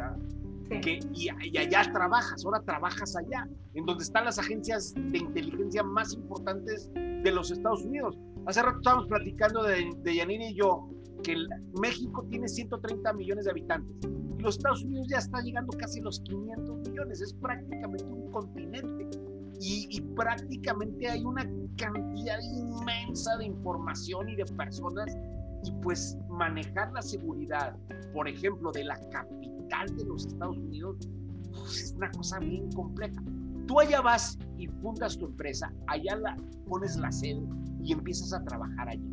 que, 0.82 1.00
y, 1.14 1.30
allá 1.58 1.92
trabajas, 1.92 2.46
ahora 2.46 2.62
trabajas 2.62 3.16
allá, 3.16 3.48
en 3.74 3.86
donde 3.86 4.04
están 4.04 4.26
las 4.26 4.40
agencias 4.40 4.94
de 4.96 5.18
inteligencia 5.18 5.84
más 5.84 6.14
importantes 6.14 6.90
de 6.94 7.32
los 7.32 7.52
Estados 7.52 7.84
Unidos. 7.84 8.18
Hace 8.46 8.62
rato 8.62 8.78
estábamos 8.78 9.08
platicando 9.08 9.64
de, 9.64 9.90
de 10.04 10.16
Yanina 10.16 10.50
y 10.50 10.56
yo 10.56 10.90
que 11.24 11.36
México 11.82 12.26
tiene 12.30 12.48
130 12.48 13.14
millones 13.14 13.46
de 13.46 13.52
habitantes 13.52 13.98
y 14.38 14.42
los 14.42 14.58
Estados 14.58 14.84
Unidos 14.84 15.08
ya 15.10 15.18
está 15.18 15.42
llegando 15.42 15.76
casi 15.78 16.00
a 16.00 16.04
los 16.04 16.20
500 16.22 16.90
millones, 16.90 17.22
es 17.22 17.34
prácticamente 17.34 18.06
un 18.06 18.32
continente. 18.32 19.10
Y, 19.60 19.88
y, 19.90 20.02
prácticamente 20.16 21.10
hay 21.10 21.24
una 21.24 21.44
cantidad 21.78 22.38
inmensa 22.42 23.38
de 23.38 23.46
información 23.46 24.30
y 24.30 24.36
de 24.36 24.46
personas 24.46 25.18
y 25.64 25.72
pues 25.82 26.18
manejar 26.30 26.92
la 26.94 27.02
seguridad, 27.02 27.76
por 28.14 28.28
ejemplo, 28.28 28.72
de 28.72 28.84
la 28.84 29.00
capital 29.10 29.96
de 29.98 30.06
los 30.06 30.28
Estados 30.28 30.58
Unidos 30.58 31.10
pues, 31.52 31.82
es 31.82 31.94
una 31.94 32.12
cosa 32.12 32.40
bien 32.40 32.72
compleja. 32.72 33.22
Tú 33.68 33.80
allá 33.80 34.02
vas 34.02 34.38
y 34.58 34.68
fundas 34.68 35.18
tu 35.18 35.26
empresa, 35.26 35.74
allá 35.88 36.16
la, 36.16 36.38
pones 36.68 36.96
la 36.98 37.12
sede 37.12 37.42
y 37.84 37.92
empiezas 37.92 38.34
a 38.34 38.44
trabajar 38.44 38.90
allá. 38.90 39.10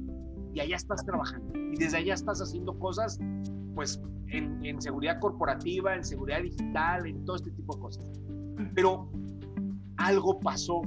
Y 0.53 0.61
allá 0.61 0.77
estás 0.77 1.05
trabajando. 1.05 1.59
Y 1.73 1.77
desde 1.77 1.97
allá 1.97 2.15
estás 2.15 2.41
haciendo 2.41 2.79
cosas, 2.79 3.19
pues, 3.75 4.01
en, 4.29 4.65
en 4.65 4.81
seguridad 4.81 5.19
corporativa, 5.19 5.97
en 5.97 6.05
seguridad 6.05 6.43
digital, 6.43 7.07
en 7.07 7.25
todo 7.25 7.37
este 7.37 7.51
tipo 7.51 7.75
de 7.75 7.81
cosas. 7.81 8.05
Pero 8.75 9.11
algo 10.05 10.39
pasó 10.41 10.83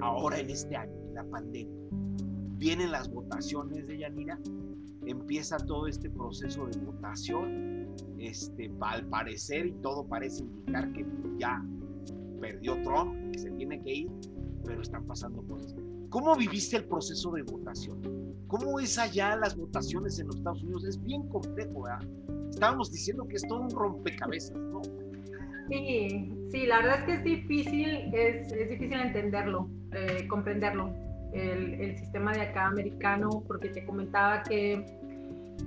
ahora 0.00 0.38
en 0.38 0.50
este 0.50 0.76
año, 0.76 0.92
en 1.08 1.14
la 1.14 1.24
pandemia. 1.24 1.74
Vienen 2.58 2.92
las 2.92 3.10
votaciones 3.10 3.86
de 3.86 3.98
Yanira, 3.98 4.38
empieza 5.06 5.56
todo 5.56 5.86
este 5.86 6.10
proceso 6.10 6.66
de 6.66 6.78
votación 6.80 7.88
este, 8.18 8.70
al 8.80 9.06
parecer, 9.06 9.66
y 9.66 9.72
todo 9.80 10.06
parece 10.06 10.44
indicar 10.44 10.92
que 10.92 11.06
ya 11.38 11.64
perdió 12.38 12.74
Trump, 12.82 13.14
que 13.32 13.38
se 13.38 13.50
tiene 13.52 13.80
que 13.82 13.94
ir, 13.94 14.10
pero 14.64 14.82
están 14.82 15.06
pasando 15.06 15.42
cosas. 15.46 15.74
¿Cómo 16.10 16.36
viviste 16.36 16.76
el 16.76 16.84
proceso 16.84 17.30
de 17.30 17.42
votación? 17.44 18.02
¿Cómo 18.46 18.78
es 18.78 18.98
allá 18.98 19.36
las 19.36 19.56
votaciones 19.56 20.18
en 20.18 20.26
los 20.26 20.36
Estados 20.36 20.62
Unidos? 20.62 20.84
Es 20.84 21.02
bien 21.02 21.26
complejo, 21.28 21.82
¿verdad? 21.82 22.06
Estábamos 22.50 22.92
diciendo 22.92 23.26
que 23.26 23.36
es 23.36 23.42
todo 23.48 23.60
un 23.60 23.70
rompecabezas, 23.70 24.56
¿no? 24.56 24.82
Sí, 25.68 26.32
sí, 26.50 26.66
la 26.66 26.78
verdad 26.78 27.00
es 27.00 27.04
que 27.04 27.12
es 27.14 27.24
difícil, 27.24 28.10
es, 28.14 28.52
es 28.52 28.70
difícil 28.70 29.00
entenderlo, 29.00 29.68
eh, 29.92 30.26
comprenderlo, 30.28 30.92
el, 31.32 31.74
el, 31.74 31.96
sistema 31.98 32.32
de 32.32 32.40
acá 32.40 32.68
americano, 32.68 33.44
porque 33.46 33.68
te 33.68 33.84
comentaba 33.84 34.42
que 34.44 34.82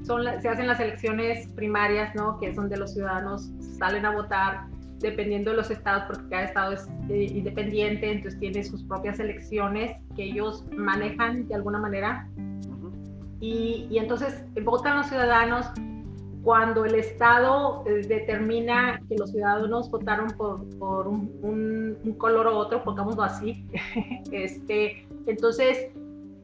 son 0.03 0.23
se 0.41 0.49
hacen 0.49 0.67
las 0.67 0.79
elecciones 0.79 1.47
primarias, 1.49 2.15
¿no? 2.15 2.39
Que 2.39 2.49
es 2.49 2.55
donde 2.55 2.77
los 2.77 2.93
ciudadanos 2.93 3.51
salen 3.77 4.05
a 4.05 4.11
votar 4.11 4.65
dependiendo 4.99 5.51
de 5.51 5.57
los 5.57 5.69
estados, 5.69 6.03
porque 6.07 6.29
cada 6.29 6.43
estado 6.43 6.73
es 6.73 6.87
eh, 7.09 7.27
independiente, 7.29 8.11
entonces 8.11 8.39
tiene 8.39 8.63
sus 8.63 8.83
propias 8.83 9.19
elecciones 9.19 9.97
que 10.15 10.23
ellos 10.23 10.65
manejan 10.75 11.47
de 11.47 11.55
alguna 11.55 11.79
manera. 11.79 12.27
y, 13.39 13.87
y, 13.89 13.97
entonces 13.99 14.43
votan 14.63 14.97
los 14.97 15.07
ciudadanos 15.07 15.67
cuando 16.43 16.85
el 16.85 16.95
Estado 16.95 17.83
eh, 17.85 18.05
determina 18.07 19.01
que 19.07 19.15
los 19.15 19.31
ciudadanos 19.31 19.89
votaron 19.91 20.29
por, 20.31 20.67
por 20.79 21.07
un, 21.07 21.97
un, 22.03 22.13
color 22.15 22.47
u 22.47 22.51
otro, 22.51 22.83
pongámoslo 22.83 23.23
así, 23.23 23.65
este, 24.31 25.07
entonces 25.27 25.89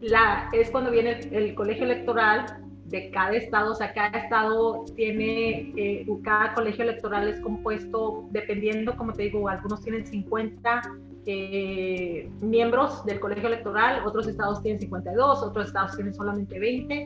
la, 0.01 0.49
es 0.53 0.69
cuando 0.69 0.91
viene 0.91 1.19
el, 1.31 1.55
colegio 1.55 1.85
electoral 1.85 2.45
de 2.85 3.09
cada 3.11 3.35
estado, 3.35 3.71
o 3.71 3.75
sea, 3.75 3.91
cada 3.93 4.19
estado 4.19 4.85
tiene, 4.95 5.73
eh, 5.75 6.07
cada 6.23 6.53
colegio 6.53 6.83
electoral 6.83 7.27
es 7.27 7.39
compuesto, 7.41 8.25
dependiendo, 8.31 8.95
como 8.95 9.13
te 9.13 9.23
digo, 9.23 9.49
algunos 9.49 9.81
tienen 9.81 10.05
50 10.05 10.81
eh, 11.25 12.29
miembros 12.39 13.03
del 13.05 13.19
colegio 13.19 13.47
electoral, 13.47 14.05
otros 14.05 14.27
estados 14.27 14.61
tienen 14.61 14.79
52, 14.79 15.43
otros 15.43 15.67
estados 15.67 15.95
tienen 15.95 16.13
solamente 16.13 16.57
20, 16.59 17.03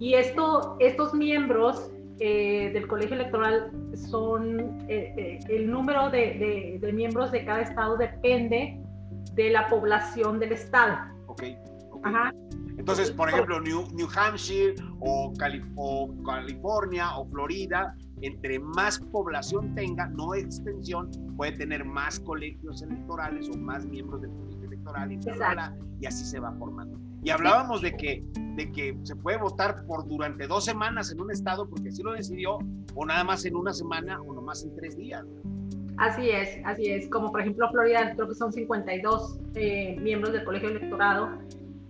y 0.00 0.14
esto, 0.14 0.76
estos 0.80 1.14
miembros 1.14 1.90
eh, 2.22 2.70
del 2.74 2.86
colegio 2.86 3.16
electoral 3.16 3.70
son, 3.94 4.78
eh, 4.88 5.14
eh, 5.16 5.38
el 5.48 5.70
número 5.70 6.10
de, 6.10 6.78
de, 6.78 6.92
miembros 6.92 7.32
de 7.32 7.46
cada 7.46 7.62
estado 7.62 7.96
depende 7.96 8.78
de 9.32 9.48
la 9.48 9.66
población 9.68 10.38
del 10.38 10.52
estado. 10.52 10.98
Ok. 11.28 11.44
Ajá. 12.02 12.34
Entonces, 12.76 13.10
por 13.10 13.30
ejemplo, 13.30 13.58
New, 13.60 13.88
New 13.92 14.06
Hampshire 14.14 14.74
o, 15.00 15.32
o, 15.76 16.22
California 16.24 17.16
o 17.16 17.26
Florida, 17.30 17.94
entre 18.20 18.58
más 18.58 18.98
población 18.98 19.74
tenga, 19.74 20.06
no 20.08 20.34
extensión, 20.34 21.10
puede 21.38 21.52
tener 21.52 21.86
más 21.86 22.20
colegios 22.20 22.82
electorales 22.82 23.48
o 23.48 23.56
más 23.56 23.86
miembros 23.86 24.20
del 24.20 24.30
colegio 24.30 24.64
electoral 24.66 25.10
y, 25.10 25.20
y 26.00 26.06
así 26.06 26.24
se 26.26 26.38
va 26.38 26.52
formando. 26.52 27.09
Y 27.22 27.30
hablábamos 27.30 27.82
de 27.82 27.92
que, 27.92 28.24
de 28.56 28.72
que 28.72 28.96
se 29.02 29.14
puede 29.16 29.38
votar 29.38 29.84
por 29.86 30.08
durante 30.08 30.46
dos 30.46 30.64
semanas 30.64 31.12
en 31.12 31.20
un 31.20 31.30
estado 31.30 31.68
porque 31.68 31.88
así 31.90 32.02
lo 32.02 32.12
decidió, 32.12 32.58
o 32.94 33.06
nada 33.06 33.24
más 33.24 33.44
en 33.44 33.56
una 33.56 33.72
semana 33.72 34.20
o 34.22 34.32
nomás 34.32 34.64
en 34.64 34.74
tres 34.76 34.96
días. 34.96 35.24
Así 35.98 36.30
es, 36.30 36.58
así 36.64 36.86
es. 36.90 37.08
Como 37.10 37.30
por 37.30 37.42
ejemplo 37.42 37.68
Florida, 37.70 38.14
creo 38.14 38.28
que 38.28 38.34
son 38.34 38.52
52 38.52 39.38
eh, 39.54 39.96
miembros 40.00 40.32
del 40.32 40.44
colegio 40.44 40.70
electorado. 40.70 41.38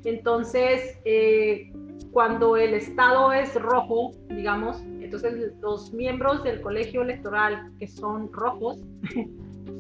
Entonces, 0.05 0.99
eh, 1.05 1.73
cuando 2.11 2.57
el 2.57 2.75
estado 2.75 3.33
es 3.33 3.55
rojo, 3.55 4.13
digamos, 4.29 4.83
entonces 5.01 5.53
los 5.61 5.93
miembros 5.93 6.43
del 6.43 6.61
colegio 6.61 7.03
electoral 7.03 7.73
que 7.79 7.87
son 7.87 8.33
rojos 8.33 8.81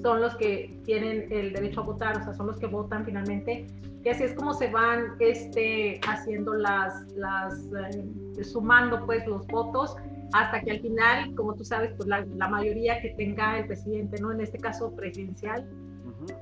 son 0.02 0.20
los 0.20 0.36
que 0.36 0.80
tienen 0.84 1.26
el 1.30 1.52
derecho 1.52 1.80
a 1.80 1.84
votar, 1.84 2.18
o 2.18 2.24
sea, 2.24 2.34
son 2.34 2.46
los 2.48 2.58
que 2.58 2.66
votan 2.66 3.04
finalmente 3.04 3.66
y 4.02 4.08
así 4.08 4.24
es 4.24 4.34
como 4.34 4.54
se 4.54 4.70
van 4.70 5.16
este, 5.18 6.00
haciendo 6.08 6.54
las, 6.54 7.06
las 7.12 7.54
eh, 7.92 8.44
sumando 8.44 9.04
pues 9.04 9.26
los 9.26 9.46
votos 9.48 9.94
hasta 10.32 10.60
que 10.62 10.70
al 10.70 10.80
final, 10.80 11.34
como 11.34 11.54
tú 11.54 11.64
sabes, 11.64 11.92
pues 11.96 12.08
la, 12.08 12.24
la 12.36 12.48
mayoría 12.48 13.00
que 13.02 13.10
tenga 13.10 13.58
el 13.58 13.66
presidente, 13.66 14.20
¿no? 14.20 14.32
En 14.32 14.40
este 14.40 14.58
caso 14.58 14.94
presidencial, 14.94 15.68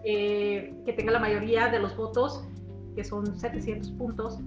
eh, 0.05 0.75
que 0.85 0.93
tenga 0.93 1.13
la 1.13 1.19
mayoría 1.19 1.69
de 1.69 1.81
los 1.81 1.97
votos, 1.97 2.45
que 2.95 3.03
son 3.03 3.39
700 3.39 3.91
puntos, 3.93 4.39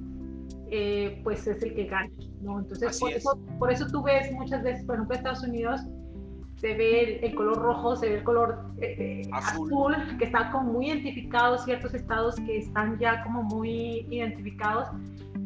eh, 0.70 1.20
pues 1.24 1.48
es 1.48 1.62
el 1.63 1.74
que 1.74 1.86
gana, 1.86 2.12
¿no? 2.41 2.60
Entonces, 2.60 2.98
por 3.00 3.12
eso, 3.12 3.39
por 3.60 3.72
eso 3.72 3.88
tú 3.88 4.03
ves 4.03 4.31
muchas 4.31 4.63
veces, 4.63 4.86
por 4.86 4.96
ejemplo, 4.96 5.15
Estados 5.17 5.43
Unidos, 5.43 5.81
se 6.62 6.75
ve 6.75 7.20
el, 7.24 7.34
color 7.34 7.58
rojo, 7.58 7.96
se 7.96 8.08
ve 8.08 8.15
el 8.18 8.24
color 8.24 8.60
eh, 8.82 9.24
eh, 9.25 9.30
azul. 9.34 9.96
que 10.20 10.25
está 10.25 10.51
como 10.51 10.74
muy 10.74 10.91
identificado, 10.91 11.58
ciertos 11.58 11.96
estados 11.96 12.36
que 12.36 12.60
están 12.60 13.00
ya 13.00 13.24
como 13.24 13.41
muy 13.41 14.06
identificados. 14.12 14.88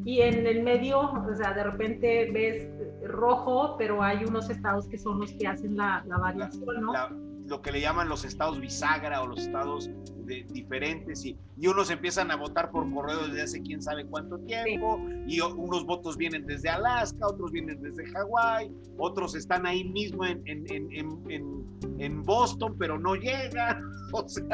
Y 0.04 0.20
en 0.22 0.46
el 0.46 0.62
medio, 0.62 1.00
o 1.00 1.36
sea, 1.36 1.54
de 1.54 1.64
repente 1.64 2.30
ves 2.34 2.70
rojo, 3.08 3.78
pero 3.78 4.04
hay 4.04 4.26
unos 4.26 4.50
estados 4.50 4.90
que 4.90 4.98
son 4.98 5.22
los 5.22 5.32
que 5.32 5.48
hacen 5.48 5.78
la, 5.78 6.04
variación, 6.06 6.82
¿no? 6.82 6.92
Lo 7.48 7.62
que 7.62 7.72
le 7.72 7.82
llaman 7.82 8.10
los 8.10 8.26
estados 8.26 8.60
bisagra 8.60 9.22
o 9.22 9.28
los 9.28 9.42
estados 9.42 9.90
de, 10.26 10.46
diferentes 10.50 11.24
y, 11.26 11.38
y, 11.58 11.68
unos 11.68 11.92
empiezan 11.92 12.32
a 12.32 12.36
votar 12.36 12.72
por 12.72 12.92
correo 12.92 13.28
desde 13.28 13.44
hace 13.44 13.62
quién 13.62 13.82
sabe 13.82 14.06
cuánto 14.06 14.40
tiempo 14.40 15.00
y 15.28 15.40
unos 15.42 15.86
votos 15.86 16.18
vienen 16.18 16.46
desde 16.46 16.70
Alaska, 16.70 17.28
otros 17.28 17.52
vienen 17.52 17.82
desde 17.82 18.06
Hawái, 18.12 18.72
otros 18.98 19.36
están 19.36 19.66
ahí 19.66 19.84
mismo 19.84 20.26
en, 20.26 20.42
en, 20.46 20.66
en, 21.30 21.66
en 22.00 22.24
Boston 22.24 22.76
pero 22.78 22.98
no 22.98 23.16
llegan, 23.16 23.82
o 24.12 24.28
sea, 24.28 24.46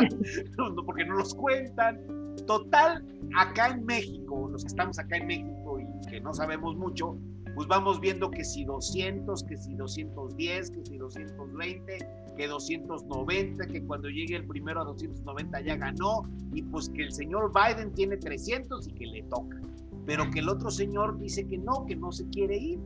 porque 0.85 1.05
no 1.05 1.15
los 1.15 1.33
cuentan. 1.33 1.99
Total, 2.47 3.05
acá 3.37 3.69
en 3.69 3.85
México, 3.85 4.49
los 4.51 4.63
que 4.63 4.67
estamos 4.67 4.97
acá 4.97 5.17
en 5.17 5.27
México 5.27 5.79
y 5.79 6.09
que 6.09 6.21
no 6.21 6.33
sabemos 6.33 6.75
mucho, 6.75 7.17
pues 7.55 7.67
vamos 7.67 7.99
viendo 7.99 8.31
que 8.31 8.43
si 8.43 8.63
200, 8.63 9.43
que 9.43 9.57
si 9.57 9.75
210, 9.75 10.71
que 10.71 10.85
si 10.85 10.97
220, 10.97 11.97
que 12.35 12.47
290, 12.47 13.67
que 13.67 13.83
cuando 13.83 14.09
llegue 14.09 14.35
el 14.35 14.45
primero 14.45 14.81
a 14.81 14.85
290 14.85 15.61
ya 15.61 15.75
ganó, 15.75 16.23
y 16.53 16.61
pues 16.63 16.89
que 16.89 17.03
el 17.03 17.11
señor 17.11 17.51
Biden 17.53 17.93
tiene 17.93 18.17
300 18.17 18.87
y 18.87 18.91
que 18.91 19.05
le 19.05 19.23
toca. 19.23 19.61
Pero 20.05 20.29
que 20.31 20.39
el 20.39 20.49
otro 20.49 20.71
señor 20.71 21.17
dice 21.19 21.45
que 21.45 21.57
no, 21.57 21.85
que 21.85 21.95
no 21.95 22.11
se 22.11 22.27
quiere 22.29 22.57
ir, 22.57 22.79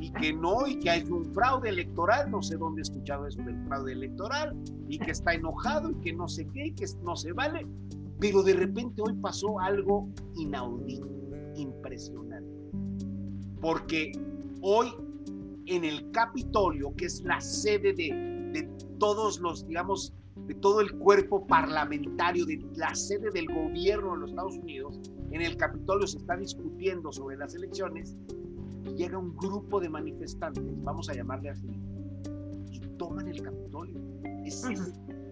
y 0.00 0.12
que 0.12 0.32
no, 0.32 0.66
y 0.66 0.78
que 0.78 0.90
hay 0.90 1.02
un 1.10 1.24
fraude 1.34 1.70
electoral, 1.70 2.30
no 2.30 2.40
sé 2.40 2.56
dónde 2.56 2.80
he 2.80 2.82
escuchado 2.82 3.26
eso 3.26 3.42
del 3.42 3.58
fraude 3.66 3.92
electoral, 3.92 4.56
y 4.88 4.98
que 4.98 5.10
está 5.10 5.34
enojado, 5.34 5.90
y 5.90 5.94
que 5.96 6.12
no 6.12 6.28
sé 6.28 6.46
qué, 6.52 6.66
y 6.66 6.72
que 6.72 6.86
no 7.02 7.16
se 7.16 7.32
vale. 7.32 7.66
Pero 8.20 8.42
de 8.42 8.54
repente 8.54 9.02
hoy 9.02 9.14
pasó 9.14 9.58
algo 9.58 10.08
inaudito, 10.36 11.08
impresionante. 11.56 12.48
Porque 13.60 14.12
hoy 14.60 14.88
en 15.66 15.84
el 15.84 16.10
Capitolio, 16.12 16.94
que 16.96 17.06
es 17.06 17.22
la 17.24 17.40
sede 17.40 17.92
de 17.92 18.37
todos 18.98 19.40
los, 19.40 19.66
digamos, 19.66 20.12
de 20.46 20.54
todo 20.54 20.80
el 20.80 20.92
cuerpo 20.98 21.46
parlamentario, 21.46 22.46
de 22.46 22.64
la 22.76 22.94
sede 22.94 23.30
del 23.30 23.46
gobierno 23.46 24.12
de 24.12 24.18
los 24.18 24.30
Estados 24.30 24.56
Unidos, 24.56 25.00
en 25.30 25.42
el 25.42 25.56
Capitolio 25.56 26.06
se 26.06 26.18
está 26.18 26.36
discutiendo 26.36 27.12
sobre 27.12 27.36
las 27.36 27.54
elecciones 27.54 28.16
y 28.84 28.94
llega 28.94 29.18
un 29.18 29.36
grupo 29.36 29.80
de 29.80 29.88
manifestantes, 29.88 30.64
vamos 30.82 31.08
a 31.08 31.14
llamarle 31.14 31.50
así, 31.50 31.68
y 32.70 32.80
toman 32.96 33.28
el 33.28 33.42
Capitolio. 33.42 33.98
Es, 34.44 34.64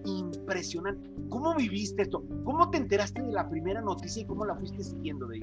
impresionante. 0.04 1.10
¿Cómo 1.28 1.54
viviste 1.56 2.02
esto? 2.02 2.22
¿Cómo 2.44 2.70
te 2.70 2.78
enteraste 2.78 3.22
de 3.22 3.32
la 3.32 3.48
primera 3.48 3.80
noticia 3.80 4.22
y 4.22 4.24
cómo 4.24 4.44
la 4.44 4.54
fuiste 4.54 4.84
siguiendo 4.84 5.26
de 5.26 5.40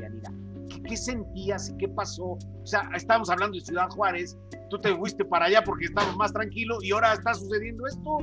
Yanira? 0.74 0.89
¿Qué, 0.89 0.98
sentías 0.98 1.70
y 1.70 1.77
qué 1.77 1.88
pasó? 1.89 2.24
O 2.24 2.65
sea, 2.65 2.89
estábamos 2.96 3.30
hablando 3.30 3.58
de 3.58 3.65
Ciudad 3.65 3.89
Juárez, 3.89 4.38
tú 4.70 4.80
te 4.80 4.96
fuiste 4.96 5.24
para 5.25 5.46
allá 5.46 5.63
porque 5.63 5.86
estábamos 5.86 6.18
más 6.18 6.34
tranquilos 6.34 6.84
y 6.84 6.92
ahora 6.92 7.13
está 7.13 7.34
sucediendo 7.34 7.86
esto. 7.88 8.18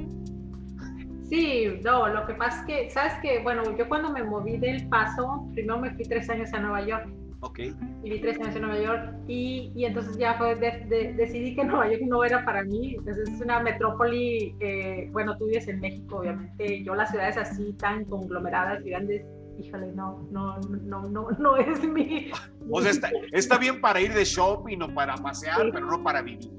Sí, 1.31 1.81
no, 1.85 2.09
lo 2.09 2.27
que 2.27 2.35
pasa 2.35 2.61
es 2.61 2.67
que, 2.67 2.91
¿sabes 2.91 3.13
qué? 3.23 3.41
Bueno, 3.41 3.63
yo 3.77 3.89
cuando 3.89 4.11
me 4.11 4.25
moví 4.25 4.57
del 4.57 4.89
paso, 4.89 5.47
primero 5.53 5.79
me 5.79 5.95
fui 5.95 6.05
tres 6.05 6.29
años 6.29 6.53
a 6.53 6.59
Nueva 6.59 6.85
York. 6.85 7.09
Ok. 7.43 7.59
Viví 8.03 8.21
tres 8.21 8.39
años 8.41 8.57
en 8.57 8.63
Nueva 8.63 8.83
York 8.83 9.15
y, 9.29 9.73
y 9.75 9.85
entonces 9.85 10.19
ya 10.19 10.35
fue 10.35 10.57
decidí 10.57 11.55
que 11.55 11.65
Nueva 11.65 11.89
York 11.89 12.03
no 12.07 12.25
era 12.25 12.45
para 12.45 12.65
mí. 12.65 12.97
Entonces 12.99 13.29
es 13.29 13.41
una 13.41 13.61
metrópoli, 13.61 14.57
eh, 14.61 15.09
bueno, 15.13 15.37
tú 15.39 15.47
vives 15.47 15.69
en 15.69 15.81
México, 15.81 16.19
obviamente. 16.19 16.83
Yo 16.83 16.95
las 16.95 17.11
ciudades 17.11 17.37
así 17.37 17.73
tan 17.75 18.05
conglomeradas 18.07 18.85
y 18.85 18.91
grandes 18.91 19.25
híjole, 19.61 19.93
no, 19.93 20.27
no, 20.31 20.59
no, 20.61 21.09
no, 21.09 21.31
no 21.39 21.57
es 21.57 21.83
mi... 21.83 22.31
O 22.71 22.81
sea, 22.81 22.91
está, 22.91 23.11
está 23.33 23.59
bien 23.59 23.81
para 23.81 24.01
ir 24.01 24.13
de 24.13 24.25
shopping 24.25 24.83
o 24.83 24.95
para 24.95 25.15
pasear, 25.17 25.71
pero 25.73 25.87
no 25.87 26.03
para 26.03 26.23
vivir. 26.23 26.51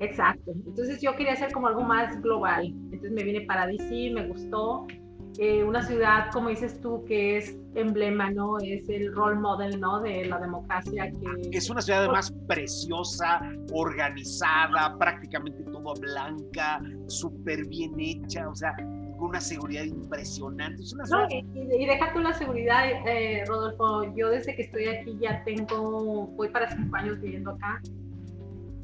Exacto. 0.00 0.52
Entonces 0.66 1.00
yo 1.00 1.14
quería 1.16 1.32
hacer 1.32 1.52
como 1.52 1.66
algo 1.68 1.82
más 1.82 2.20
global. 2.22 2.66
Entonces 2.66 3.12
me 3.12 3.22
vine 3.24 3.42
para 3.42 3.66
DC, 3.66 4.12
me 4.14 4.26
gustó. 4.26 4.86
Eh, 5.38 5.62
una 5.62 5.82
ciudad, 5.82 6.30
como 6.32 6.48
dices 6.48 6.80
tú, 6.80 7.04
que 7.04 7.36
es 7.36 7.56
emblema, 7.74 8.30
¿no? 8.30 8.58
Es 8.58 8.88
el 8.88 9.14
role 9.14 9.36
model, 9.36 9.78
¿no? 9.78 10.00
De 10.00 10.24
la 10.24 10.40
democracia. 10.40 11.10
Que... 11.10 11.56
Es 11.56 11.70
una 11.70 11.80
ciudad 11.80 12.00
además 12.00 12.34
preciosa, 12.48 13.40
organizada, 13.72 14.96
prácticamente 14.98 15.62
todo 15.64 15.94
blanca, 15.94 16.82
súper 17.06 17.66
bien 17.68 17.92
hecha, 17.98 18.48
o 18.48 18.54
sea, 18.54 18.74
con 19.18 19.30
una 19.30 19.40
seguridad 19.40 19.84
impresionante. 19.84 20.82
y, 21.54 21.86
deja 21.86 22.12
tú 22.12 22.20
la 22.20 22.32
seguridad, 22.32 22.84
eh, 23.06 23.44
Rodolfo. 23.46 24.14
Yo 24.16 24.30
desde 24.30 24.54
que 24.54 24.62
estoy 24.62 24.86
aquí 24.86 25.18
ya 25.20 25.42
tengo, 25.44 26.28
voy 26.28 26.48
para 26.48 26.70
cinco 26.70 26.96
años 26.96 27.20
viviendo 27.20 27.50
acá. 27.52 27.82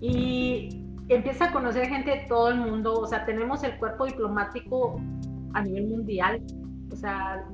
Y 0.01 0.85
empieza 1.09 1.47
a 1.47 1.53
conocer 1.53 1.87
gente 1.89 2.11
de 2.11 2.27
todo 2.29 2.51
el 2.51 2.57
mundo. 2.57 2.95
O 2.95 3.07
sea, 3.07 3.25
tenemos 3.25 3.63
el 3.63 3.77
cuerpo 3.79 4.07
diplomático 4.07 5.01
a 5.55 5.63
nivel 5.63 5.89
mundial. 5.89 6.43
O 6.93 6.97
sea, 6.97 7.45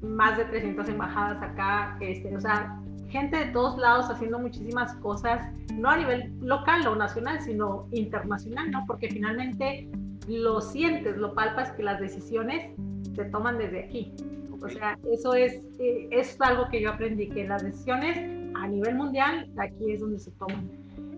más 0.00 0.36
de 0.36 0.44
300 0.46 0.88
embajadas 0.88 1.42
acá. 1.42 1.96
Este, 2.00 2.34
o 2.36 2.40
sea, 2.40 2.82
gente 3.08 3.36
de 3.36 3.46
todos 3.52 3.78
lados 3.78 4.10
haciendo 4.10 4.38
muchísimas 4.38 4.94
cosas, 4.96 5.46
no 5.74 5.90
a 5.90 5.96
nivel 5.98 6.32
local 6.40 6.86
o 6.86 6.96
nacional, 6.96 7.40
sino 7.40 7.86
internacional, 7.92 8.70
¿no? 8.70 8.84
Porque 8.86 9.08
finalmente 9.08 9.88
lo 10.28 10.60
sientes, 10.60 11.16
lo 11.16 11.34
palpas 11.34 11.72
que 11.72 11.82
las 11.82 12.00
decisiones 12.00 12.72
se 13.14 13.24
toman 13.26 13.58
desde 13.58 13.84
aquí. 13.84 14.14
O 14.62 14.68
sea, 14.68 14.96
eso 15.10 15.34
es, 15.34 15.60
eh, 15.80 16.08
es 16.10 16.40
algo 16.40 16.68
que 16.70 16.80
yo 16.80 16.90
aprendí, 16.90 17.28
que 17.28 17.46
las 17.46 17.64
decisiones 17.64 18.16
a 18.54 18.68
nivel 18.68 18.94
mundial, 18.94 19.50
aquí 19.58 19.92
es 19.92 20.00
donde 20.00 20.18
se 20.18 20.30
toman. 20.32 20.70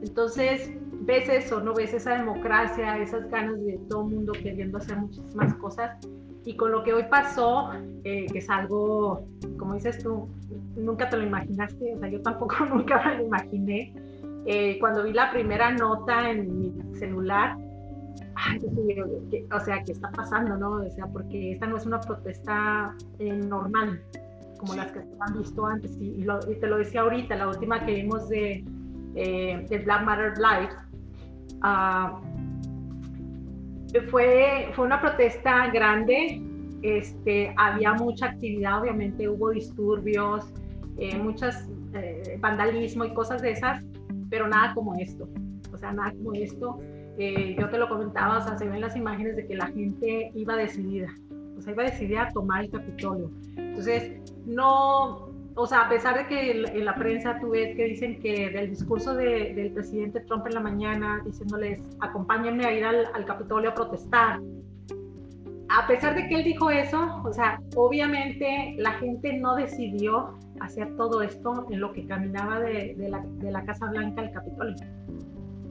Entonces, 0.02 0.70
ves 1.02 1.28
eso, 1.28 1.60
¿no? 1.60 1.74
Ves 1.74 1.92
esa 1.92 2.16
democracia, 2.16 2.98
esas 2.98 3.28
ganas 3.30 3.62
de 3.64 3.78
todo 3.88 4.02
el 4.02 4.14
mundo 4.14 4.32
queriendo 4.32 4.78
hacer 4.78 4.96
muchísimas 4.96 5.54
cosas. 5.54 5.98
Y 6.46 6.56
con 6.56 6.72
lo 6.72 6.82
que 6.84 6.92
hoy 6.92 7.04
pasó, 7.10 7.70
eh, 8.04 8.26
que 8.30 8.38
es 8.38 8.50
algo, 8.50 9.26
como 9.58 9.74
dices 9.74 10.02
tú, 10.02 10.28
nunca 10.76 11.08
te 11.08 11.16
lo 11.16 11.22
imaginaste, 11.22 11.94
o 11.94 11.98
sea, 11.98 12.08
yo 12.08 12.20
tampoco 12.20 12.64
nunca 12.70 13.02
me 13.04 13.16
lo 13.16 13.24
imaginé. 13.24 13.94
Eh, 14.46 14.78
cuando 14.78 15.02
vi 15.04 15.12
la 15.12 15.30
primera 15.30 15.70
nota 15.70 16.30
en 16.30 16.58
mi 16.58 16.98
celular, 16.98 17.56
ay, 18.44 18.58
o 19.52 19.60
sea, 19.60 19.82
¿qué 19.84 19.92
está 19.92 20.10
pasando, 20.10 20.56
no? 20.56 20.72
O 20.72 20.90
sea, 20.90 21.06
porque 21.06 21.52
esta 21.52 21.66
no 21.66 21.76
es 21.76 21.86
una 21.86 22.00
protesta 22.00 22.94
eh, 23.18 23.32
normal, 23.32 24.02
como 24.58 24.74
las 24.74 24.92
que 24.92 25.00
se 25.00 25.08
han 25.20 25.38
visto 25.38 25.66
antes. 25.66 25.96
Y, 26.00 26.26
te 26.60 26.66
lo 26.66 26.78
decía 26.78 27.02
ahorita, 27.02 27.36
la 27.36 27.48
última 27.48 27.84
que 27.84 27.94
vimos 27.94 28.28
de, 28.28 28.64
eh, 29.14 29.66
de 29.68 29.78
Black 29.78 30.04
Matter 30.04 30.34
Live, 30.38 30.70
uh, 31.62 32.20
fue, 34.10 34.72
fue 34.74 34.84
una 34.84 35.00
protesta 35.00 35.68
grande, 35.68 36.42
este, 36.82 37.54
había 37.56 37.94
mucha 37.94 38.26
actividad, 38.26 38.80
obviamente 38.82 39.28
hubo 39.28 39.50
disturbios, 39.50 40.52
eh, 40.98 41.16
muchas 41.16 41.68
vandalismo 42.40 43.04
y 43.04 43.14
cosas 43.14 43.40
de 43.40 43.52
esas, 43.52 43.84
pero 44.28 44.48
nada 44.48 44.74
como 44.74 44.96
esto, 44.96 45.28
o 45.72 45.78
sea, 45.78 45.92
nada 45.92 46.10
como 46.10 46.32
esto 46.34 46.80
eh, 47.18 47.56
yo 47.58 47.68
te 47.68 47.78
lo 47.78 47.88
comentaba, 47.88 48.38
o 48.38 48.42
sea, 48.42 48.58
se 48.58 48.68
ven 48.68 48.80
las 48.80 48.96
imágenes 48.96 49.36
de 49.36 49.46
que 49.46 49.54
la 49.54 49.66
gente 49.66 50.32
iba 50.34 50.56
decidida, 50.56 51.08
o 51.56 51.60
sea, 51.60 51.72
iba 51.72 51.84
decidida 51.84 52.22
a 52.22 52.28
tomar 52.30 52.64
el 52.64 52.70
Capitolio. 52.70 53.30
Entonces, 53.56 54.20
no, 54.46 55.28
o 55.54 55.66
sea, 55.66 55.82
a 55.82 55.88
pesar 55.88 56.16
de 56.16 56.26
que 56.26 56.50
en 56.50 56.84
la 56.84 56.94
prensa 56.96 57.38
tú 57.40 57.50
ves 57.50 57.76
que 57.76 57.84
dicen 57.84 58.18
que 58.20 58.50
del 58.50 58.70
discurso 58.70 59.14
del 59.14 59.72
presidente 59.72 60.20
Trump 60.20 60.46
en 60.46 60.54
la 60.54 60.60
mañana, 60.60 61.22
diciéndoles, 61.24 61.80
acompáñenme 62.00 62.64
a 62.66 62.72
ir 62.72 62.84
al, 62.84 63.06
al, 63.14 63.24
Capitolio 63.24 63.70
a 63.70 63.74
protestar, 63.74 64.40
a 65.68 65.86
pesar 65.86 66.16
de 66.16 66.28
que 66.28 66.34
él 66.34 66.44
dijo 66.44 66.70
eso, 66.70 67.22
o 67.24 67.32
sea, 67.32 67.60
obviamente 67.76 68.74
la 68.78 68.92
gente 68.92 69.38
no 69.38 69.54
decidió 69.54 70.36
hacer 70.60 70.96
todo 70.96 71.22
esto 71.22 71.66
en 71.70 71.80
lo 71.80 71.92
que 71.92 72.06
caminaba 72.06 72.60
de, 72.60 72.94
de, 72.96 73.08
la, 73.08 73.20
de 73.20 73.50
la 73.50 73.64
Casa 73.64 73.86
Blanca 73.86 74.22
al 74.22 74.32
Capitolio 74.32 74.74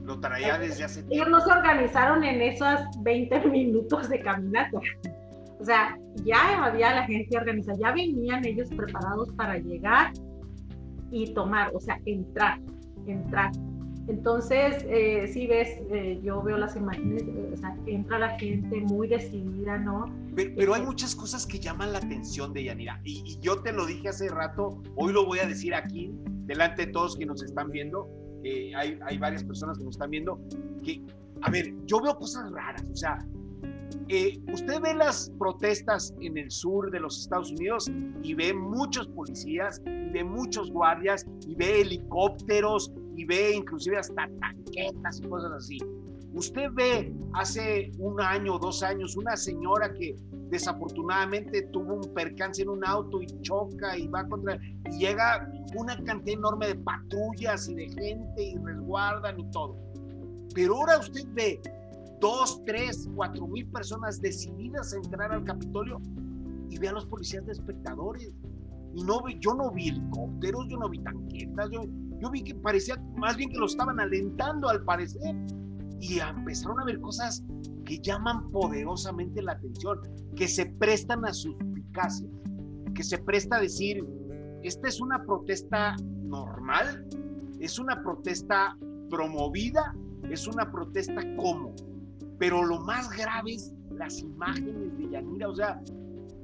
lo 0.04 0.20
traía 0.20 0.58
desde 0.58 0.84
hace 0.84 1.02
tiempo. 1.02 1.14
Ellos 1.14 1.28
no 1.28 1.40
se 1.40 1.58
organizaron 1.58 2.24
en 2.24 2.42
esos 2.42 2.80
20 3.02 3.40
minutos 3.50 4.08
de 4.08 4.20
caminata. 4.20 4.78
O 5.60 5.64
sea, 5.64 5.98
ya 6.24 6.64
había 6.64 6.94
la 6.94 7.04
gente 7.04 7.36
organizada, 7.36 7.78
ya 7.78 7.92
venían 7.92 8.44
ellos 8.44 8.68
preparados 8.76 9.30
para 9.32 9.56
llegar 9.58 10.12
y 11.10 11.32
tomar, 11.32 11.70
o 11.74 11.80
sea, 11.80 11.98
entrar, 12.04 12.60
entrar. 13.06 13.50
Entonces, 14.06 14.84
eh, 14.86 15.26
si 15.32 15.46
ves, 15.46 15.80
eh, 15.90 16.20
yo 16.22 16.42
veo 16.42 16.58
las 16.58 16.76
imágenes, 16.76 17.22
eh, 17.22 17.50
o 17.54 17.56
sea, 17.56 17.74
entra 17.86 18.18
la 18.18 18.38
gente 18.38 18.82
muy 18.82 19.08
decidida, 19.08 19.78
¿no? 19.78 20.04
Pero, 20.36 20.74
hay 20.74 20.82
muchas 20.82 21.14
cosas 21.16 21.46
que 21.46 21.58
llaman 21.58 21.92
la 21.92 21.98
atención 21.98 22.52
de 22.52 22.64
Yanira. 22.64 23.00
Y, 23.04 23.22
y, 23.24 23.38
yo 23.40 23.62
te 23.62 23.72
lo 23.72 23.86
dije 23.86 24.10
hace 24.10 24.28
rato, 24.28 24.82
hoy 24.96 25.14
lo 25.14 25.24
voy 25.24 25.38
a 25.38 25.46
decir 25.46 25.74
aquí, 25.74 26.12
delante 26.44 26.84
de 26.84 26.92
todos 26.92 27.16
que 27.16 27.24
nos 27.24 27.42
están 27.42 27.70
viendo 27.70 28.06
hay, 28.44 28.98
hay, 29.06 29.18
varias 29.18 29.44
personas 29.44 29.78
que 29.78 29.84
nos 29.84 29.94
están 29.94 30.10
viendo, 30.10 30.40
que, 30.82 31.02
a 31.42 31.50
ver, 31.50 31.72
yo 31.86 32.00
veo 32.00 32.16
cosas 32.16 32.50
raras, 32.52 32.84
o 32.90 32.96
sea, 32.96 33.18
eh, 34.08 34.38
usted 34.52 34.80
ve 34.82 34.94
las 34.94 35.30
protestas 35.38 36.14
en 36.20 36.36
el 36.36 36.50
sur 36.50 36.90
de 36.90 37.00
los 37.00 37.20
Estados 37.20 37.50
Unidos 37.52 37.90
y 38.22 38.34
ve 38.34 38.52
muchos 38.52 39.08
policías, 39.08 39.80
y 39.86 40.10
ve 40.12 40.24
muchos 40.24 40.70
guardias, 40.70 41.26
y 41.46 41.54
ve 41.54 41.80
helicópteros, 41.80 42.92
y 43.16 43.24
ve 43.24 43.54
inclusive 43.56 43.98
hasta 43.98 44.28
tanquetas 44.40 45.20
y 45.20 45.28
cosas 45.28 45.52
así. 45.52 45.78
Usted 46.34 46.70
ve 46.72 47.12
hace 47.34 47.92
un 47.98 48.20
año 48.20 48.56
o 48.56 48.58
dos 48.58 48.82
años 48.82 49.16
una 49.16 49.36
señora 49.36 49.92
que 49.92 50.16
desafortunadamente 50.54 51.62
tuvo 51.72 51.94
un 51.94 52.14
percance 52.14 52.62
en 52.62 52.68
un 52.68 52.84
auto 52.84 53.20
y 53.20 53.26
choca 53.42 53.98
y 53.98 54.06
va 54.06 54.24
contra 54.28 54.56
y 54.88 54.98
llega 54.98 55.50
una 55.76 55.96
cantidad 56.04 56.38
enorme 56.38 56.68
de 56.68 56.76
patrullas 56.76 57.68
y 57.68 57.74
de 57.74 57.88
gente 57.88 58.42
y 58.42 58.56
resguardan 58.58 59.40
y 59.40 59.50
todo. 59.50 59.76
Pero 60.54 60.76
ahora 60.76 60.98
usted 60.98 61.26
ve 61.32 61.60
dos, 62.20 62.62
tres, 62.64 63.08
cuatro 63.16 63.48
mil 63.48 63.66
personas 63.66 64.20
decididas 64.20 64.94
a 64.94 64.98
entrar 64.98 65.32
al 65.32 65.42
Capitolio 65.42 66.00
y 66.70 66.78
ve 66.78 66.86
a 66.86 66.92
los 66.92 67.06
policías 67.06 67.44
de 67.46 67.52
espectadores. 67.52 68.32
Y 68.94 69.02
no 69.02 69.28
yo 69.40 69.54
no 69.54 69.72
vi 69.72 69.88
helicópteros, 69.88 70.68
yo 70.68 70.76
no 70.76 70.88
vi 70.88 71.00
tanquetas, 71.00 71.68
yo, 71.72 71.84
yo 72.20 72.30
vi 72.30 72.44
que 72.44 72.54
parecía 72.54 72.96
más 73.16 73.36
bien 73.36 73.50
que 73.50 73.58
lo 73.58 73.66
estaban 73.66 73.98
alentando 73.98 74.68
al 74.68 74.84
parecer. 74.84 75.34
Y 75.98 76.20
empezaron 76.20 76.78
a 76.78 76.84
ver 76.84 77.00
cosas 77.00 77.42
que 77.94 78.00
llaman 78.02 78.50
poderosamente 78.50 79.42
la 79.42 79.52
atención, 79.52 80.00
que 80.36 80.48
se 80.48 80.66
prestan 80.66 81.24
a 81.24 81.32
suspicacias, 81.32 82.30
que 82.94 83.02
se 83.02 83.18
presta 83.18 83.56
a 83.56 83.60
decir, 83.60 84.04
esta 84.62 84.88
es 84.88 85.00
una 85.00 85.24
protesta 85.24 85.96
normal, 86.24 87.06
es 87.60 87.78
una 87.78 88.02
protesta 88.02 88.76
promovida, 89.10 89.94
es 90.28 90.48
una 90.48 90.70
protesta 90.70 91.20
como. 91.36 91.74
Pero 92.38 92.64
lo 92.64 92.80
más 92.80 93.08
grave 93.10 93.54
es 93.54 93.72
las 93.90 94.20
imágenes 94.20 94.96
de 94.98 95.10
Yanira, 95.10 95.48
o 95.48 95.54
sea, 95.54 95.80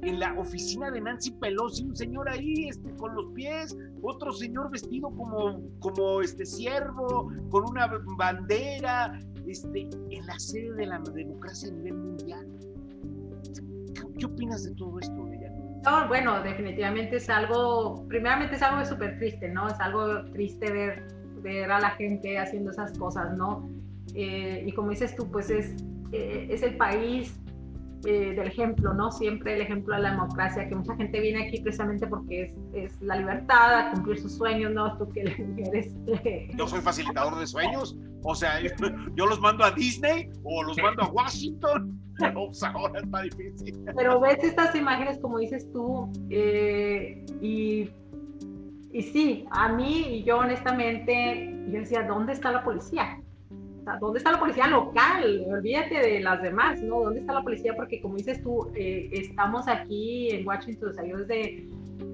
en 0.02 0.20
la 0.20 0.38
oficina 0.38 0.90
de 0.90 1.00
Nancy 1.00 1.32
Pelosi, 1.32 1.84
un 1.84 1.96
señor 1.96 2.28
ahí 2.28 2.68
este, 2.68 2.94
con 2.96 3.14
los 3.14 3.32
pies, 3.32 3.76
otro 4.02 4.32
señor 4.32 4.70
vestido 4.70 5.10
como, 5.10 5.60
como 5.80 6.22
este 6.22 6.46
siervo, 6.46 7.30
con 7.50 7.68
una 7.68 7.90
bandera, 8.16 9.18
este, 9.50 9.88
en 10.10 10.26
la 10.26 10.38
sede 10.38 10.72
de 10.74 10.86
la 10.86 10.98
democracia 10.98 11.68
a 11.68 11.72
nivel 11.72 11.94
mundial. 11.94 12.46
¿Qué, 14.18 14.26
opinas 14.26 14.64
de 14.64 14.74
todo 14.74 14.98
esto, 14.98 15.28
ella? 15.28 15.50
No, 15.84 16.08
bueno, 16.08 16.42
definitivamente 16.42 17.16
es 17.16 17.28
algo, 17.28 18.06
primeramente 18.08 18.56
es 18.56 18.62
algo 18.62 18.84
súper 18.84 19.18
triste, 19.18 19.48
¿no? 19.48 19.68
Es 19.68 19.80
algo 19.80 20.24
triste 20.32 20.70
ver, 20.70 21.06
ver 21.42 21.70
a 21.70 21.80
la 21.80 21.90
gente 21.90 22.38
haciendo 22.38 22.70
esas 22.70 22.96
cosas, 22.98 23.36
¿no? 23.36 23.68
Eh, 24.14 24.64
y 24.66 24.72
como 24.72 24.90
dices 24.90 25.14
tú, 25.16 25.30
pues 25.30 25.50
es, 25.50 25.74
eh, 26.12 26.48
es 26.50 26.62
el 26.62 26.76
país 26.76 27.34
eh, 28.06 28.34
del 28.34 28.46
ejemplo, 28.46 28.94
¿no? 28.94 29.10
Siempre 29.12 29.54
el 29.54 29.60
ejemplo 29.60 29.94
de 29.94 30.02
la 30.02 30.12
democracia, 30.12 30.68
que 30.68 30.74
mucha 30.74 30.96
gente 30.96 31.20
viene 31.20 31.46
aquí 31.46 31.60
precisamente 31.60 32.06
porque 32.06 32.54
es, 32.74 32.92
es 32.92 33.02
la 33.02 33.16
libertad, 33.16 33.74
a 33.74 33.90
cumplir 33.92 34.18
sus 34.18 34.36
sueños, 34.36 34.72
¿no? 34.72 34.96
Tú 34.96 35.08
que 35.10 35.20
eres... 35.58 35.94
Yo 36.56 36.66
soy 36.66 36.80
facilitador 36.80 37.38
de 37.38 37.46
sueños, 37.46 37.96
o 38.22 38.34
sea, 38.34 38.60
yo, 39.14 39.26
los 39.26 39.40
mando 39.40 39.64
a 39.64 39.70
Disney 39.72 40.30
o 40.44 40.62
los 40.62 40.76
mando 40.82 41.02
a 41.02 41.08
Washington. 41.08 41.98
Pues 42.34 42.62
ahora 42.62 43.00
está 43.00 43.22
difícil. 43.22 43.82
Pero 43.96 44.20
ves 44.20 44.44
estas 44.44 44.74
imágenes, 44.76 45.18
como 45.20 45.38
dices 45.38 45.66
tú, 45.72 46.12
eh, 46.28 47.24
y, 47.40 47.88
y 48.92 49.02
sí, 49.02 49.46
a 49.50 49.72
mí 49.72 50.18
y 50.18 50.24
yo 50.24 50.36
honestamente, 50.40 51.50
yo 51.68 51.78
decía, 51.78 52.02
¿dónde 52.02 52.34
está 52.34 52.52
la 52.52 52.62
policía? 52.62 53.22
¿Dónde 54.00 54.18
está 54.18 54.32
la 54.32 54.38
policía 54.38 54.66
local? 54.66 55.44
Olvídate 55.48 56.00
de 56.00 56.20
las 56.20 56.42
demás, 56.42 56.80
¿no? 56.82 57.00
¿Dónde 57.00 57.20
está 57.20 57.32
la 57.32 57.42
policía? 57.42 57.74
Porque 57.74 58.00
como 58.00 58.16
dices 58.16 58.42
tú, 58.42 58.70
eh, 58.74 59.08
estamos 59.12 59.68
aquí 59.68 60.30
en 60.30 60.46
Washington, 60.46 60.90
o 60.90 60.92
sea, 60.92 61.04
yo 61.04 61.18
desde, 61.18 61.66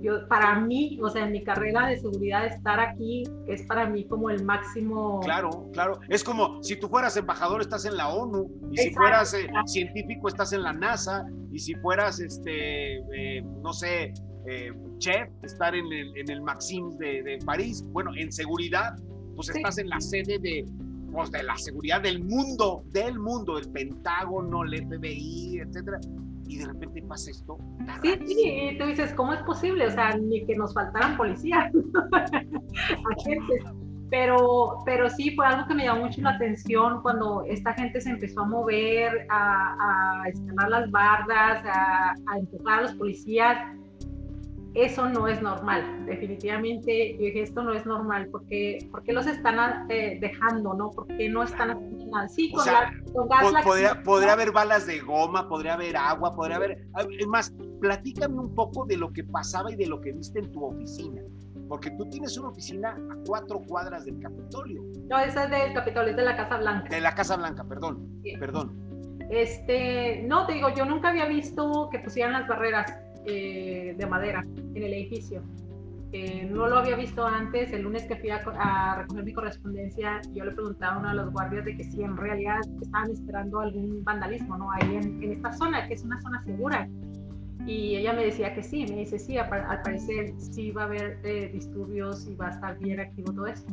yo, 0.03 0.27
para 0.29 0.61
mí, 0.61 0.99
o 1.03 1.09
sea, 1.09 1.27
en 1.27 1.33
mi 1.33 1.43
carrera 1.43 1.87
de 1.87 1.99
seguridad, 1.99 2.47
estar 2.47 2.81
aquí 2.81 3.25
es 3.47 3.63
para 3.63 3.87
mí 3.87 4.05
como 4.07 4.31
el 4.31 4.45
máximo. 4.45 5.21
Claro, 5.21 5.69
claro. 5.73 6.01
Es 6.09 6.23
como 6.25 6.63
si 6.63 6.77
tú 6.77 6.89
fueras 6.89 7.17
embajador, 7.17 7.61
estás 7.61 7.85
en 7.85 7.97
la 7.97 8.09
ONU, 8.09 8.51
y 8.71 8.79
si 8.79 8.91
fueras 8.95 9.35
eh, 9.35 9.49
científico, 9.67 10.29
estás 10.29 10.53
en 10.53 10.63
la 10.63 10.73
NASA, 10.73 11.27
y 11.53 11.59
si 11.59 11.75
fueras, 11.75 12.21
este, 12.21 12.99
eh, 12.99 13.43
no 13.63 13.73
sé, 13.73 14.13
chef, 14.99 15.29
estar 15.43 15.75
en 15.75 15.93
el, 15.93 16.17
en 16.17 16.31
el 16.31 16.41
Maxim 16.41 16.91
de, 16.99 17.23
de, 17.23 17.39
París. 17.45 17.83
Bueno, 17.89 18.13
en 18.17 18.31
seguridad, 18.31 18.95
pues 19.35 19.49
estás 19.49 19.79
en 19.79 19.89
la 19.89 20.01
sede 20.01 20.39
de, 20.39 20.65
de 21.25 21.43
la 21.43 21.57
seguridad 21.57 22.03
del 22.03 22.23
mundo, 22.23 22.85
del 22.93 23.19
mundo, 23.19 23.59
el 23.59 23.71
Pentágono, 23.71 24.65
el 24.65 24.87
FBI, 24.87 25.61
etcétera, 25.61 25.99
y 26.47 26.59
de 26.59 26.67
repente 26.67 27.03
pasa 27.03 27.31
esto. 27.31 27.59
Sí, 28.03 28.19
sí, 28.27 28.69
y 28.71 28.79
tú 28.79 28.87
dices, 28.87 29.13
¿cómo 29.15 29.33
es 29.33 29.43
posible? 29.43 29.87
O 29.87 29.91
sea, 29.91 30.17
ni 30.17 30.45
que 30.45 30.55
nos 30.57 30.75
faltaran 30.75 31.17
policías, 31.17 31.73
agentes. 33.19 33.65
Pero, 34.09 34.79
pero 34.85 35.11
sí 35.11 35.35
fue 35.35 35.47
algo 35.47 35.67
que 35.67 35.75
me 35.75 35.85
llamó 35.85 36.05
mucho 36.05 36.21
la 36.21 36.31
atención 36.31 37.03
cuando 37.03 37.43
esta 37.49 37.73
gente 37.75 38.01
se 38.01 38.11
empezó 38.11 38.43
a 38.43 38.47
mover, 38.47 39.27
a, 39.31 40.23
a 40.23 40.69
las 40.69 40.91
bardas, 40.93 41.65
a, 41.65 42.15
a 42.27 42.39
empujar 42.39 42.79
a 42.79 42.83
los 42.83 42.95
policías 42.95 43.59
eso 44.77 45.09
no 45.09 45.27
es 45.27 45.41
normal. 45.41 46.05
Definitivamente, 46.05 47.15
yo 47.15 47.25
dije, 47.25 47.43
esto 47.43 47.63
no 47.63 47.73
es 47.73 47.87
normal, 47.87 48.29
porque, 48.31 48.87
porque 48.91 49.13
los 49.13 49.27
están 49.27 49.91
eh, 49.91 50.19
dejando, 50.21 50.75
¿no? 50.75 50.91
Porque 50.91 51.29
no 51.31 51.43
están 51.43 51.71
haciendo 51.71 52.07
nada. 52.07 52.29
Sí, 52.29 52.53
con, 52.53 52.67
la, 52.67 52.93
con 53.15 53.27
gas 53.29 53.65
podría, 53.65 54.03
podría, 54.03 54.35
haber 54.35 54.53
balas 54.53 54.87
de 54.87 55.01
goma, 55.01 55.49
podría 55.49 55.75
haber 55.75 55.97
agua, 55.97 56.35
podría 56.35 56.57
haber... 56.57 56.87
Es 57.19 57.27
más, 57.27 57.55
platícame 57.81 58.39
un 58.39 58.55
poco 58.55 58.85
de 58.85 58.99
lo 58.99 59.11
que 59.13 59.25
pasaba 59.25 59.73
y 59.73 59.77
de 59.77 59.87
lo 59.87 59.99
que 60.01 60.13
viste 60.13 60.41
en 60.41 60.53
tu 60.53 60.65
oficina. 60.65 61.23
Porque 61.69 61.91
tú 61.93 62.05
tienes 62.11 62.37
una 62.37 62.51
oficina 62.51 62.91
a 62.91 63.17
cuatro 63.27 63.61
cuadras 63.67 64.05
del 64.05 64.21
Capitolio. 64.21 64.83
No, 65.09 65.19
esa 65.19 65.45
es 65.45 65.51
del 65.51 65.73
Capitolio, 65.73 66.11
es 66.11 66.17
de 66.17 66.25
la 66.25 66.37
Casa 66.37 66.59
Blanca. 66.59 66.89
De 66.91 67.01
la 67.01 67.15
Casa 67.15 67.37
Blanca, 67.37 67.65
perdón, 67.65 68.23
perdón. 68.39 68.87
Este, 69.31 70.23
no, 70.29 70.47
te 70.47 70.53
digo, 70.53 70.69
yo 70.75 70.85
nunca 70.85 71.09
había 71.09 71.27
visto 71.27 71.89
que 71.91 71.99
pusieran 71.99 72.33
las 72.33 72.47
barreras 72.47 72.87
eh, 73.27 73.95
de 73.99 74.07
madera 74.07 74.45
en 74.75 74.83
el 74.83 74.93
edificio. 74.93 75.43
Eh, 76.13 76.49
no 76.51 76.69
lo 76.69 76.79
había 76.79 76.97
visto 76.97 77.27
antes. 77.27 77.73
El 77.73 77.83
lunes 77.83 78.05
que 78.05 78.17
fui 78.17 78.31
a, 78.31 78.97
recoger 78.97 79.25
mi 79.25 79.33
correspondencia, 79.33 80.21
yo 80.33 80.45
le 80.45 80.53
preguntaba 80.53 80.95
a 80.95 80.99
uno 80.99 81.09
de 81.09 81.15
los 81.17 81.33
guardias 81.33 81.65
de 81.65 81.77
que 81.77 81.85
si 81.85 82.03
en 82.03 82.17
realidad 82.17 82.61
estaban 82.81 83.11
esperando 83.11 83.61
algún 83.61 84.05
vandalismo, 84.05 84.57
¿no? 84.57 84.71
Ahí 84.71 84.95
en, 84.95 85.33
esta 85.33 85.53
zona, 85.53 85.89
que 85.89 85.95
es 85.95 86.05
una 86.05 86.21
zona 86.21 86.43
segura. 86.45 86.89
Y 87.67 87.97
ella 87.97 88.13
me 88.13 88.27
decía 88.27 88.55
que 88.55 88.63
sí, 88.63 88.87
me 88.89 88.99
dice 88.99 89.19
sí, 89.19 89.39
al 89.39 89.49
parecer 89.83 90.33
sí 90.39 90.71
va 90.71 90.83
a 90.83 90.85
haber 90.85 91.19
eh, 91.25 91.51
disturbios 91.53 92.29
y 92.29 92.37
va 92.37 92.47
a 92.47 92.51
estar 92.51 92.79
bien 92.79 93.01
activo 93.01 93.33
todo 93.33 93.47
esto. 93.47 93.73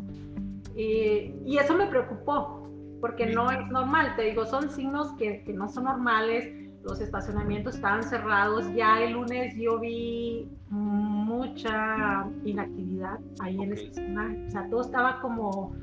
y 0.76 1.58
eso 1.58 1.78
me 1.78 1.86
preocupó, 1.86 2.68
porque 3.00 3.28
no 3.28 3.52
es 3.52 3.68
normal, 3.70 4.16
te 4.16 4.24
digo, 4.24 4.48
son 4.48 4.72
signos 4.72 5.14
que, 5.20 5.44
que 5.44 5.54
no 5.54 5.70
son 5.70 5.84
normales 5.84 6.63
los 6.84 7.00
estacionamientos 7.00 7.76
estaban 7.76 8.04
cerrados. 8.04 8.66
Ya 8.76 9.02
el 9.02 9.14
lunes 9.14 9.56
yo 9.56 9.80
vi 9.80 10.50
mucha 10.70 12.28
inactividad 12.44 13.20
ahí 13.40 13.58
en 13.62 13.74
esta 13.74 14.02
zona. 14.02 14.36
O 14.48 14.52
sea, 14.52 14.70
todo 14.70 14.82
estaba 14.82 15.22
como, 15.22 15.76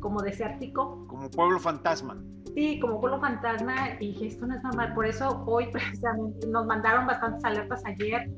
como 0.00 0.20
desértico. 0.22 1.06
Como 1.08 1.30
pueblo 1.30 1.58
fantasma. 1.58 2.22
Sí, 2.54 2.78
como 2.80 3.00
pueblo 3.00 3.18
fantasma. 3.20 3.74
Y 3.98 4.08
dije, 4.08 4.26
esto 4.28 4.46
no 4.46 4.54
es 4.54 4.62
normal. 4.62 4.94
Por 4.94 5.06
eso 5.06 5.42
hoy 5.46 5.66
precisamente 5.72 6.46
nos 6.46 6.66
mandaron 6.66 7.06
bastantes 7.06 7.44
alertas 7.44 7.82
ayer. 7.86 8.30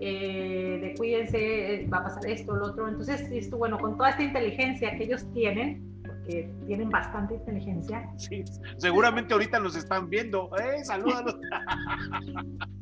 Eh, 0.00 0.78
de 0.82 0.94
cuídense, 0.96 1.88
va 1.92 1.98
a 1.98 2.04
pasar 2.04 2.26
esto, 2.26 2.54
lo 2.54 2.66
otro. 2.66 2.86
Entonces, 2.86 3.28
esto, 3.32 3.56
bueno, 3.56 3.78
con 3.78 3.96
toda 3.96 4.10
esta 4.10 4.22
inteligencia 4.22 4.96
que 4.96 5.04
ellos 5.04 5.26
tienen, 5.32 5.95
que 6.26 6.50
tienen 6.66 6.90
bastante 6.90 7.34
inteligencia. 7.34 8.08
Sí, 8.16 8.44
seguramente 8.78 9.32
ahorita 9.32 9.60
nos 9.60 9.76
están 9.76 10.08
viendo. 10.08 10.50
¡Eh, 10.58 10.82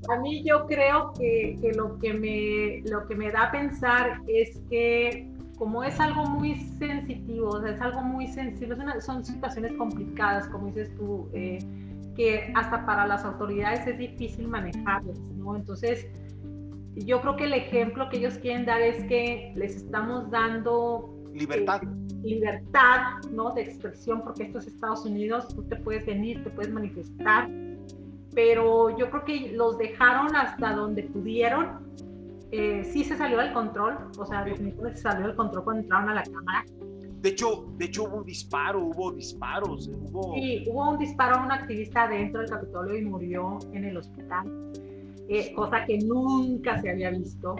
a 0.09 0.17
mí 0.21 0.45
yo 0.45 0.67
creo 0.67 1.13
que, 1.19 1.59
que, 1.61 1.73
lo, 1.73 1.99
que 1.99 2.15
me, 2.15 2.83
lo 2.91 3.07
que 3.07 3.15
me 3.15 3.31
da 3.31 3.45
a 3.45 3.53
pensar 3.53 4.21
es 4.27 4.61
que 4.71 5.31
como 5.57 5.85
es 5.85 5.99
algo 6.01 6.27
muy 6.27 6.57
sensitivo, 6.57 7.49
o 7.49 7.61
sea, 7.61 7.71
es 7.71 7.81
algo 7.81 8.03
muy 8.03 8.27
sensible, 8.27 8.77
son 9.01 9.25
situaciones 9.25 9.73
complicadas, 9.75 10.49
como 10.49 10.67
dices 10.67 10.95
tú, 10.97 11.29
eh, 11.33 11.59
que 12.17 12.53
hasta 12.55 12.85
para 12.85 13.07
las 13.07 13.25
autoridades 13.25 13.87
es 13.87 13.99
difícil 13.99 14.49
manejarlas, 14.49 15.19
¿no? 15.37 15.57
Entonces, 15.57 16.07
yo 16.95 17.21
creo 17.21 17.37
que 17.37 17.45
el 17.45 17.55
ejemplo 17.55 18.09
que 18.09 18.19
ellos 18.19 18.39
quieren 18.39 18.67
dar 18.67 18.81
es 18.81 19.05
que 19.05 19.53
les 19.57 19.77
estamos 19.77 20.31
dando 20.31 21.15
libertad. 21.33 21.83
Eh, 21.83 22.04
libertad, 22.25 23.21
¿no? 23.31 23.53
De 23.53 23.63
expresión, 23.63 24.23
porque 24.23 24.45
esto 24.45 24.59
es 24.59 24.67
Estados 24.67 25.05
Unidos, 25.05 25.49
tú 25.55 25.63
te 25.65 25.77
puedes 25.77 26.05
venir, 26.07 26.43
te 26.43 26.51
puedes 26.51 26.73
manifestar, 26.73 27.49
pero 28.35 28.97
yo 28.97 29.11
creo 29.11 29.25
que 29.25 29.53
los 29.53 29.79
dejaron 29.79 30.35
hasta 30.35 30.73
donde 30.73 31.05
pudieron. 31.05 31.85
Eh, 32.51 32.85
sí 32.85 33.05
se 33.05 33.17
salió 33.17 33.39
del 33.39 33.53
control, 33.53 33.99
o 34.19 34.27
sea, 34.27 34.45
definitivamente 34.45 34.97
se 34.97 35.03
salió 35.03 35.27
del 35.27 35.37
control 35.37 35.65
cuando 35.65 35.83
entraron 35.83 36.11
a 36.11 36.15
la 36.15 36.23
cámara. 36.23 36.65
De 37.21 37.31
hecho, 37.31 37.67
de 37.79 37.87
hecho 37.87 38.05
hubo 38.05 38.19
un 38.19 38.25
disparo, 38.25 38.85
hubo 38.85 39.13
disparos, 39.13 39.89
hubo... 39.89 40.35
Sí, 40.35 40.65
hubo 40.69 40.91
un 40.91 40.99
disparo 40.99 41.37
a 41.37 41.45
un 41.45 41.53
activista 41.53 42.07
dentro 42.07 42.41
del 42.41 42.51
Capitolio 42.51 42.99
y 42.99 43.03
murió 43.03 43.59
en 43.73 43.85
el 43.85 43.97
hospital, 43.97 44.47
eh, 45.29 45.53
cosa 45.55 45.85
que 45.87 45.99
nunca 45.99 46.81
se 46.81 46.91
había 46.91 47.11
visto. 47.11 47.57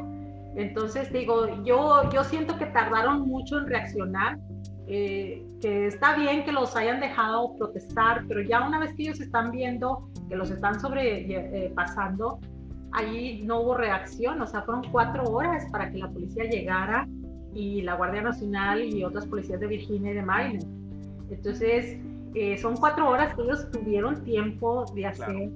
Entonces, 0.55 1.11
digo, 1.13 1.63
yo, 1.65 2.09
yo 2.13 2.23
siento 2.25 2.57
que 2.59 2.67
tardaron 2.67 3.27
mucho 3.27 3.59
en 3.59 3.67
reaccionar, 3.67 4.39
eh, 4.87 5.43
que 5.61 5.87
está 5.87 6.17
bien 6.17 6.45
que 6.45 6.53
los 6.53 6.77
hayan 6.77 7.01
dejado 7.01 7.57
protestar, 7.57 8.25
pero 8.29 8.43
ya 8.43 8.67
una 8.67 8.79
vez 8.79 8.95
que 8.95 9.05
ellos 9.05 9.21
están 9.21 9.51
viendo 9.51 10.11
que 10.29 10.37
los 10.37 10.51
están 10.51 10.79
sobrepasando, 10.79 12.39
eh, 12.43 12.49
allí 12.93 13.43
no 13.45 13.61
hubo 13.61 13.77
reacción, 13.77 14.41
o 14.41 14.47
sea, 14.47 14.63
fueron 14.63 14.85
cuatro 14.93 15.25
horas 15.25 15.65
para 15.71 15.91
que 15.91 15.99
la 15.99 16.11
policía 16.11 16.45
llegara 16.45 17.09
y 17.55 17.83
la 17.83 17.95
Guardia 17.95 18.23
Nacional 18.23 18.83
y 18.83 19.05
otras 19.05 19.27
policías 19.27 19.61
de 19.61 19.69
Virginia 19.69 20.13
y 20.13 20.15
de 20.15 20.23
Maryland. 20.23 21.31
Entonces, 21.31 21.99
eh, 22.35 22.59
son 22.59 22.77
cuatro 22.77 23.09
horas 23.09 23.35
que 23.35 23.43
ellos 23.43 23.71
tuvieron 23.71 24.23
tiempo 24.25 24.85
de 24.95 25.07
hacer 25.07 25.51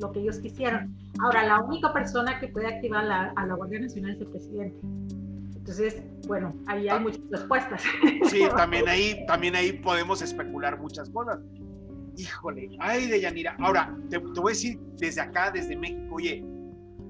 lo 0.00 0.12
que 0.12 0.20
ellos 0.20 0.38
quisieran. 0.40 0.94
Ahora, 1.22 1.46
la 1.46 1.60
única 1.60 1.92
persona 1.92 2.38
que 2.38 2.48
puede 2.48 2.66
activar 2.66 3.04
a 3.04 3.46
la 3.46 3.54
Guardia 3.54 3.80
Nacional 3.80 4.12
es 4.12 4.20
el 4.20 4.26
presidente. 4.26 4.76
Entonces, 5.64 6.02
bueno, 6.28 6.54
ahí 6.66 6.82
hay 6.82 6.88
ah. 6.90 6.98
muchas 6.98 7.22
respuestas. 7.30 7.82
Sí, 8.28 8.42
también 8.54 8.86
ahí, 8.86 9.24
también 9.26 9.56
ahí 9.56 9.72
podemos 9.72 10.20
especular 10.20 10.78
muchas 10.78 11.08
cosas. 11.08 11.40
Híjole, 12.18 12.76
ay, 12.80 13.06
de 13.06 13.22
Yanira. 13.22 13.56
Ahora, 13.58 13.96
te, 14.10 14.18
voy 14.18 14.50
a 14.50 14.54
decir 14.54 14.78
desde 14.98 15.22
acá, 15.22 15.50
desde 15.50 15.74
México, 15.74 16.16
oye, 16.16 16.44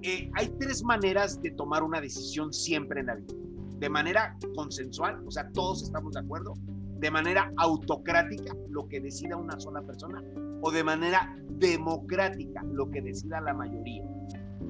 eh, 0.03 0.31
hay 0.35 0.55
tres 0.61 0.85
maneras 0.85 1.43
de 1.43 1.51
tomar 1.51 1.83
una 1.83 2.01
decisión 2.01 2.53
siempre 2.53 3.01
en 3.01 3.07
la 3.07 3.17
vida. 3.17 3.35
De 3.79 3.89
manera 3.91 4.37
consensual, 4.55 5.21
o 5.27 5.33
sea, 5.33 5.51
todos 5.51 5.83
estamos 5.83 6.15
de 6.15 6.21
acuerdo. 6.21 6.55
De 7.01 7.11
manera 7.11 7.53
autocrática, 7.57 8.55
lo 8.71 8.87
que 8.87 9.01
decida 9.01 9.37
una 9.37 9.59
sola 9.59 9.83
persona 9.83 10.23
o 10.63 10.71
de 10.71 10.85
manera 10.85 11.37
democrática, 11.49 12.63
lo 12.73 12.89
que 12.89 13.03
decida 13.03 13.41
la 13.41 13.53
mayoría. 13.53 14.05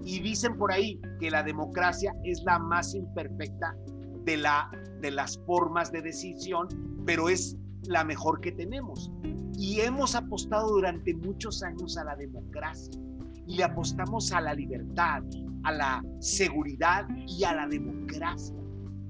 Y 0.04 0.20
dicen 0.20 0.56
por 0.56 0.72
ahí 0.72 1.00
que 1.18 1.30
la 1.30 1.42
democracia 1.42 2.14
es 2.24 2.42
la 2.44 2.58
más 2.58 2.94
imperfecta 2.94 3.74
de, 4.24 4.36
la, 4.36 4.70
de 5.00 5.10
las 5.10 5.38
formas 5.46 5.90
de 5.92 6.02
decisión, 6.02 6.68
pero 7.06 7.28
es 7.28 7.56
la 7.84 8.04
mejor 8.04 8.40
que 8.40 8.52
tenemos. 8.52 9.10
Y 9.56 9.80
hemos 9.80 10.14
apostado 10.14 10.68
durante 10.68 11.14
muchos 11.14 11.62
años 11.62 11.96
a 11.96 12.04
la 12.04 12.16
democracia 12.16 13.00
y 13.46 13.56
le 13.56 13.64
apostamos 13.64 14.32
a 14.32 14.40
la 14.40 14.54
libertad, 14.54 15.22
a 15.62 15.72
la 15.72 16.04
seguridad 16.20 17.06
y 17.26 17.44
a 17.44 17.54
la 17.54 17.66
democracia. 17.66 18.56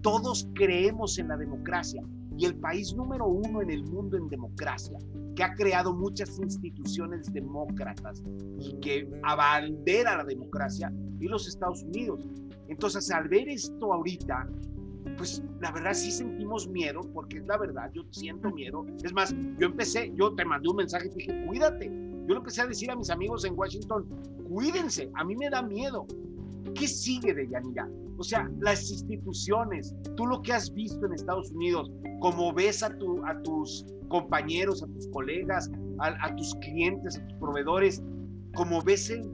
Todos 0.02 0.48
creemos 0.54 1.18
en 1.18 1.28
la 1.28 1.36
democracia 1.36 2.02
y 2.36 2.46
el 2.46 2.56
país 2.56 2.94
número 2.94 3.26
uno 3.26 3.62
en 3.62 3.70
el 3.70 3.84
mundo 3.84 4.16
en 4.16 4.28
democracia 4.28 4.98
que 5.34 5.42
ha 5.42 5.54
creado 5.54 5.92
muchas 5.92 6.38
instituciones 6.38 7.32
demócratas 7.32 8.22
y 8.60 8.74
que 8.80 9.08
abandera 9.22 10.18
la 10.18 10.24
democracia 10.24 10.92
y 11.20 11.26
los 11.26 11.48
Estados 11.48 11.82
Unidos. 11.82 12.24
Entonces, 12.68 13.10
al 13.10 13.28
ver 13.28 13.48
esto 13.48 13.92
ahorita, 13.92 14.48
pues 15.16 15.42
la 15.60 15.70
verdad 15.72 15.92
sí 15.92 16.10
sentimos 16.10 16.68
miedo, 16.68 17.00
porque 17.12 17.38
es 17.38 17.46
la 17.46 17.58
verdad, 17.58 17.90
yo 17.92 18.04
siento 18.10 18.50
miedo. 18.50 18.86
Es 19.02 19.12
más, 19.12 19.34
yo 19.58 19.66
empecé, 19.66 20.12
yo 20.14 20.34
te 20.34 20.44
mandé 20.44 20.68
un 20.68 20.76
mensaje 20.76 21.06
y 21.06 21.10
te 21.10 21.16
dije, 21.16 21.46
cuídate. 21.46 21.86
Yo 21.86 22.28
le 22.28 22.36
empecé 22.36 22.62
a 22.62 22.66
decir 22.66 22.90
a 22.90 22.96
mis 22.96 23.10
amigos 23.10 23.44
en 23.44 23.58
Washington, 23.58 24.06
cuídense, 24.48 25.10
a 25.14 25.24
mí 25.24 25.36
me 25.36 25.50
da 25.50 25.62
miedo. 25.62 26.06
¿Qué 26.74 26.88
sigue 26.88 27.34
de 27.34 27.48
Yanira? 27.48 27.88
O 28.16 28.22
sea, 28.22 28.48
las 28.60 28.90
instituciones, 28.90 29.94
tú 30.16 30.26
lo 30.26 30.40
que 30.42 30.52
has 30.52 30.72
visto 30.72 31.04
en 31.06 31.14
Estados 31.14 31.50
Unidos, 31.50 31.90
como 32.20 32.52
ves 32.52 32.82
a, 32.82 32.96
tu, 32.96 33.24
a 33.26 33.40
tus 33.42 33.84
compañeros, 34.08 34.82
a 34.82 34.86
tus 34.86 35.08
colegas, 35.08 35.70
a, 35.98 36.34
tus 36.36 36.54
clientes, 36.56 37.18
a 37.18 37.26
tus 37.26 37.38
proveedores, 37.38 38.02
como 38.54 38.80
ves 38.82 39.10
el, 39.10 39.28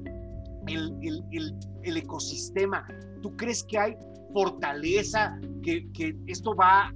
el, 0.69 0.97
el, 1.03 1.55
el, 1.83 1.97
ecosistema, 1.97 2.87
¿tú 3.23 3.37
crees 3.37 3.65
que 3.65 3.79
hay 3.79 3.97
fortaleza, 4.33 5.39
que, 5.63 5.91
que 5.93 6.17
esto 6.27 6.55
va, 6.55 6.95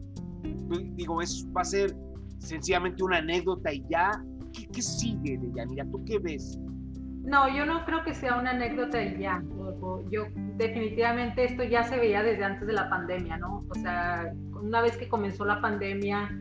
digo, 0.95 1.21
es, 1.21 1.47
va 1.55 1.61
a 1.61 1.65
ser 1.65 1.95
sencillamente 2.39 3.03
una 3.03 3.19
anécdota 3.19 3.73
y 3.73 3.85
ya? 3.91 4.11
¿Qué, 4.53 4.67
qué 4.69 4.83
sigue 4.83 5.37
de 5.37 5.53
Yanira? 5.55 5.85
¿Tú 5.91 6.03
qué 6.05 6.19
ves? 6.19 6.59
No, 7.25 7.49
yo 7.49 7.65
no 7.65 7.85
creo 7.87 8.05
que 8.05 8.15
sea 8.15 8.37
una 8.37 8.51
anécdota 8.51 9.03
y 9.03 9.19
ya. 9.19 9.43
Yo 10.11 10.27
definitivamente 10.57 11.45
esto 11.45 11.65
ya 11.65 11.83
se 11.83 11.97
veía 11.97 12.23
desde 12.23 12.45
antes 12.45 12.67
de 12.67 12.75
la 12.75 12.89
pandemia, 12.91 13.39
¿no? 13.39 13.65
O 13.71 13.75
sea, 13.75 14.33
una 14.53 14.83
vez 14.83 14.97
que 14.97 15.09
comenzó 15.09 15.45
la 15.45 15.61
pandemia, 15.61 16.39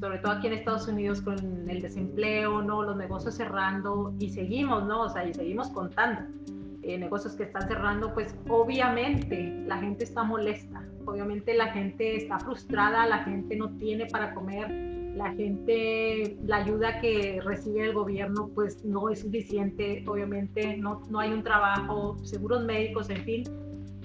sobre 0.00 0.18
todo 0.18 0.32
aquí 0.32 0.48
en 0.48 0.54
Estados 0.54 0.88
Unidos 0.88 1.22
con 1.22 1.38
el 1.70 1.80
desempleo, 1.80 2.62
¿no? 2.62 2.82
Los 2.82 2.96
negocios 2.96 3.36
cerrando 3.36 4.12
y 4.18 4.30
seguimos, 4.30 4.84
¿no? 4.84 5.02
O 5.02 5.08
sea, 5.08 5.24
y 5.24 5.32
seguimos 5.32 5.68
contando. 5.70 6.22
Eh, 6.82 6.98
negocios 6.98 7.34
que 7.34 7.44
están 7.44 7.66
cerrando, 7.66 8.12
pues 8.12 8.36
obviamente 8.48 9.64
la 9.66 9.78
gente 9.78 10.04
está 10.04 10.22
molesta, 10.22 10.84
obviamente 11.06 11.54
la 11.54 11.68
gente 11.68 12.16
está 12.16 12.38
frustrada, 12.38 13.06
la 13.06 13.20
gente 13.20 13.56
no 13.56 13.70
tiene 13.78 14.04
para 14.04 14.34
comer, 14.34 14.66
la 15.16 15.32
gente, 15.32 16.36
la 16.44 16.56
ayuda 16.56 17.00
que 17.00 17.40
recibe 17.44 17.84
el 17.84 17.94
gobierno 17.94 18.50
pues 18.54 18.84
no 18.84 19.10
es 19.10 19.20
suficiente, 19.20 20.04
obviamente 20.06 20.76
no, 20.76 21.02
no 21.08 21.20
hay 21.20 21.32
un 21.32 21.42
trabajo, 21.42 22.16
seguros 22.24 22.64
médicos, 22.64 23.10
en 23.10 23.22
fin. 23.24 23.44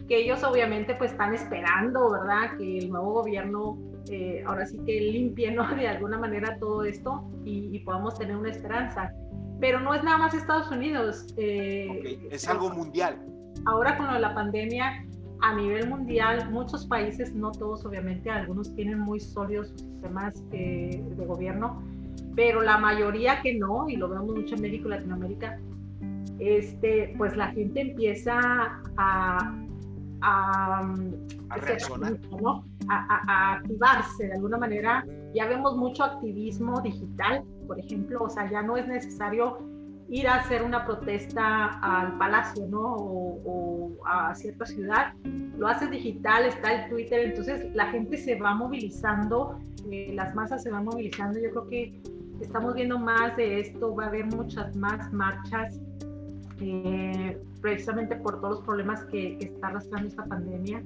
que 0.07 0.17
ellos 0.17 0.43
obviamente 0.43 0.95
pues 0.95 1.11
están 1.11 1.33
esperando, 1.33 2.11
¿verdad? 2.11 2.57
Que 2.57 2.79
el 2.79 2.89
nuevo 2.89 3.13
gobierno 3.13 3.77
eh, 4.09 4.43
ahora 4.45 4.65
sí 4.65 4.79
que 4.85 4.99
limpie, 4.99 5.51
¿no? 5.51 5.67
De 5.75 5.87
alguna 5.87 6.17
manera 6.17 6.57
todo 6.59 6.83
esto 6.83 7.23
y, 7.43 7.75
y, 7.75 7.79
podamos 7.79 8.17
tener 8.17 8.35
una 8.35 8.49
esperanza. 8.49 9.11
Pero 9.59 9.79
no 9.79 9.93
es 9.93 10.03
nada 10.03 10.17
más 10.17 10.33
Estados 10.33 10.71
Unidos. 10.71 11.33
Eh, 11.37 12.27
es 12.31 12.47
algo 12.47 12.69
mundial. 12.69 13.19
Ahora 13.65 13.97
con 13.97 14.21
la 14.21 14.33
pandemia, 14.33 15.05
a 15.41 15.55
nivel 15.55 15.89
mundial, 15.89 16.49
muchos 16.51 16.85
países, 16.85 17.33
no 17.33 17.51
todos 17.51 17.85
obviamente, 17.85 18.29
algunos 18.29 18.73
tienen 18.75 18.99
muy 18.99 19.19
sólidos 19.19 19.69
sus 19.69 19.81
sistemas 19.81 20.43
eh, 20.51 21.03
de 21.17 21.25
gobierno, 21.25 21.81
pero 22.35 22.61
la 22.61 22.77
mayoría 22.77 23.41
que 23.41 23.55
no, 23.55 23.87
y 23.89 23.95
lo 23.95 24.09
vemos 24.09 24.35
mucho 24.35 24.55
en 24.55 24.61
México 24.61 24.87
y 24.87 24.91
Latinoamérica, 24.91 25.59
este, 26.39 27.13
pues 27.17 27.35
la 27.35 27.47
gente 27.51 27.81
empieza 27.81 28.39
a, 28.97 29.55
a, 30.21 30.95
a 31.49 31.55
reaccionar. 31.57 32.19
¿no? 32.41 32.63
a, 32.89 33.53
activarse 33.53 34.27
de 34.27 34.33
alguna 34.33 34.57
manera. 34.57 35.05
Ya 35.33 35.47
vemos 35.47 35.75
mucho 35.77 36.03
activismo 36.03 36.81
digital, 36.81 37.43
por 37.67 37.79
ejemplo, 37.79 38.23
o 38.23 38.29
sea, 38.29 38.49
ya 38.49 38.61
no 38.61 38.77
es 38.77 38.87
necesario 38.87 39.59
ir 40.09 40.27
a 40.27 40.35
hacer 40.35 40.63
una 40.63 40.85
protesta 40.85 41.79
al 41.81 42.17
palacio, 42.17 42.67
¿no? 42.67 42.81
O, 42.81 43.97
a 44.05 44.33
cierta 44.33 44.65
ciudad. 44.65 45.13
Lo 45.57 45.67
haces 45.67 45.91
digital, 45.91 46.45
está 46.45 46.83
el 46.83 46.89
Twitter, 46.89 47.27
entonces 47.27 47.73
la 47.75 47.87
gente 47.87 48.17
se 48.17 48.35
va 48.35 48.55
movilizando, 48.55 49.59
eh, 49.91 50.11
las 50.15 50.33
masas 50.33 50.63
se 50.63 50.71
van 50.71 50.85
movilizando. 50.85 51.39
Yo 51.39 51.51
creo 51.51 51.67
que 51.67 52.01
estamos 52.41 52.73
viendo 52.73 52.97
más 52.97 53.35
de 53.37 53.59
esto, 53.59 53.93
va 53.93 54.05
a 54.05 54.07
haber 54.07 54.25
muchas 54.25 54.75
más 54.75 55.11
marchas, 55.13 55.79
eh, 56.59 57.37
precisamente 57.61 58.15
por 58.15 58.39
todos 58.41 58.55
los 58.55 58.65
problemas 58.65 59.03
que, 59.05 59.37
que 59.37 59.45
está 59.45 59.67
arrastrando 59.67 60.07
esta 60.07 60.25
pandemia. 60.25 60.81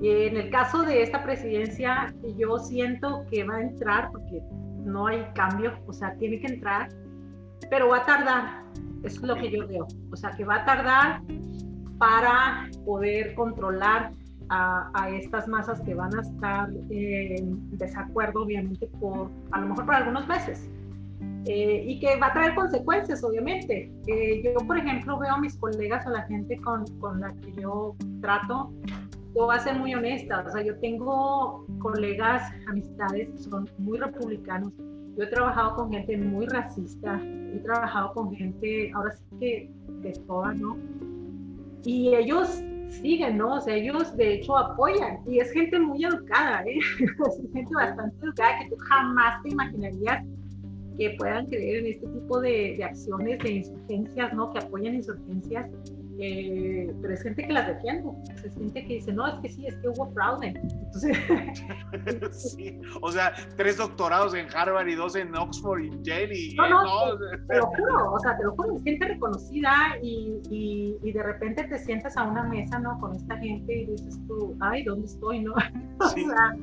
En 0.00 0.36
el 0.36 0.50
caso 0.50 0.82
de 0.82 1.02
esta 1.02 1.24
presidencia, 1.24 2.14
yo 2.36 2.58
siento 2.58 3.24
que 3.30 3.44
va 3.44 3.56
a 3.56 3.62
entrar, 3.62 4.10
porque 4.12 4.42
no 4.84 5.06
hay 5.06 5.24
cambio, 5.34 5.72
o 5.86 5.92
sea, 5.92 6.14
tiene 6.18 6.38
que 6.38 6.46
entrar, 6.46 6.88
pero 7.70 7.88
va 7.88 7.98
a 7.98 8.06
tardar, 8.06 8.64
es 9.02 9.20
lo 9.22 9.34
que 9.36 9.50
yo 9.50 9.66
veo, 9.66 9.86
o 10.10 10.16
sea, 10.16 10.30
que 10.32 10.44
va 10.44 10.56
a 10.56 10.64
tardar 10.64 11.22
para 11.98 12.68
poder 12.84 13.34
controlar 13.34 14.12
a, 14.50 15.10
estas 15.10 15.46
masas 15.46 15.80
que 15.82 15.94
van 15.94 16.16
a 16.16 16.22
estar 16.22 16.70
en 16.90 17.76
desacuerdo, 17.76 18.42
obviamente, 18.44 18.86
por 18.98 19.30
a 19.50 19.60
lo 19.60 19.68
mejor 19.68 19.84
por 19.84 19.94
algunos 19.94 20.26
meses. 20.26 20.70
Eh, 21.44 21.84
y 21.86 22.00
que 22.00 22.16
va 22.18 22.28
a 22.28 22.32
traer 22.32 22.54
consecuencias, 22.54 23.22
obviamente. 23.24 23.92
Eh, 24.06 24.42
yo, 24.42 24.54
por 24.66 24.78
ejemplo, 24.78 25.18
veo 25.18 25.32
a 25.32 25.38
mis 25.38 25.56
colegas 25.56 26.06
o 26.06 26.10
la 26.10 26.22
gente 26.22 26.58
con, 26.60 26.86
con 26.98 27.20
la 27.20 27.32
que 27.34 27.52
yo 27.60 27.94
trato, 28.20 28.72
voy 29.34 29.54
a 29.54 29.58
ser 29.60 29.78
muy 29.78 29.94
honesta, 29.94 30.44
o 30.46 30.50
sea, 30.50 30.62
yo 30.62 30.78
tengo 30.80 31.64
colegas, 31.78 32.42
amistades 32.68 33.28
que 33.30 33.38
son 33.38 33.68
muy 33.78 33.98
republicanos. 33.98 34.72
Yo 35.18 35.24
he 35.24 35.26
trabajado 35.26 35.74
con 35.74 35.90
gente 35.90 36.16
muy 36.16 36.46
racista, 36.46 37.20
he 37.52 37.58
trabajado 37.64 38.14
con 38.14 38.32
gente, 38.36 38.92
ahora 38.94 39.10
sí 39.10 39.24
que 39.40 39.70
de 40.00 40.12
todas, 40.28 40.56
¿no? 40.56 40.78
Y 41.84 42.14
ellos 42.14 42.62
siguen, 42.88 43.38
¿no? 43.38 43.56
O 43.56 43.60
sea, 43.60 43.74
ellos 43.74 44.16
de 44.16 44.34
hecho 44.34 44.56
apoyan 44.56 45.18
y 45.26 45.40
es 45.40 45.50
gente 45.50 45.80
muy 45.80 46.04
educada, 46.04 46.62
¿eh? 46.62 46.78
es 47.00 47.52
gente 47.52 47.74
bastante 47.74 48.16
educada 48.24 48.60
que 48.60 48.68
tú 48.70 48.76
jamás 48.88 49.42
te 49.42 49.48
imaginarías 49.48 50.24
que 50.96 51.10
puedan 51.18 51.46
creer 51.46 51.84
en 51.84 51.86
este 51.94 52.06
tipo 52.06 52.40
de, 52.40 52.76
de 52.76 52.84
acciones, 52.84 53.40
de 53.40 53.50
insurgencias, 53.50 54.32
¿no? 54.34 54.52
Que 54.52 54.60
apoyan 54.60 54.94
insurgencias 54.94 55.68
eh, 56.20 56.92
pero 57.00 57.14
es 57.14 57.22
gente 57.22 57.46
que 57.46 57.52
las 57.52 57.68
defiende, 57.68 58.10
es 58.44 58.54
gente 58.54 58.84
que 58.86 58.94
dice, 58.94 59.12
no, 59.12 59.26
es 59.26 59.34
que 59.40 59.48
sí, 59.48 59.66
es 59.66 59.76
que 59.76 59.88
hubo 59.88 60.10
fraude. 60.12 60.48
Entonces, 60.48 61.16
sí. 62.56 62.80
O 63.00 63.12
sea, 63.12 63.32
tres 63.56 63.76
doctorados 63.76 64.34
en 64.34 64.46
Harvard 64.54 64.88
y 64.88 64.94
dos 64.94 65.14
en 65.14 65.34
Oxford 65.36 65.80
y 65.80 65.90
Yale 66.02 66.36
y... 66.36 66.54
No, 66.56 66.68
no, 66.68 67.18
te, 67.48 67.56
lo 67.56 67.66
juro, 67.66 68.12
o 68.12 68.18
sea, 68.18 68.36
te 68.36 68.44
lo 68.44 68.52
juro, 68.56 68.76
es 68.76 68.82
gente 68.82 69.06
reconocida 69.06 69.72
y, 70.02 70.40
y, 70.50 70.96
y, 71.02 71.12
de 71.12 71.22
repente 71.22 71.64
te 71.64 71.78
sientas 71.78 72.16
a 72.16 72.24
una 72.24 72.42
mesa, 72.42 72.78
¿no? 72.78 72.98
Con 72.98 73.14
esta 73.14 73.36
gente 73.36 73.72
y 73.72 73.86
dices 73.86 74.18
tú, 74.26 74.56
ay, 74.60 74.82
¿dónde 74.84 75.06
estoy, 75.06 75.40
no? 75.40 75.54
Sí. 76.14 76.24
o 76.24 76.30
sea, 76.30 76.56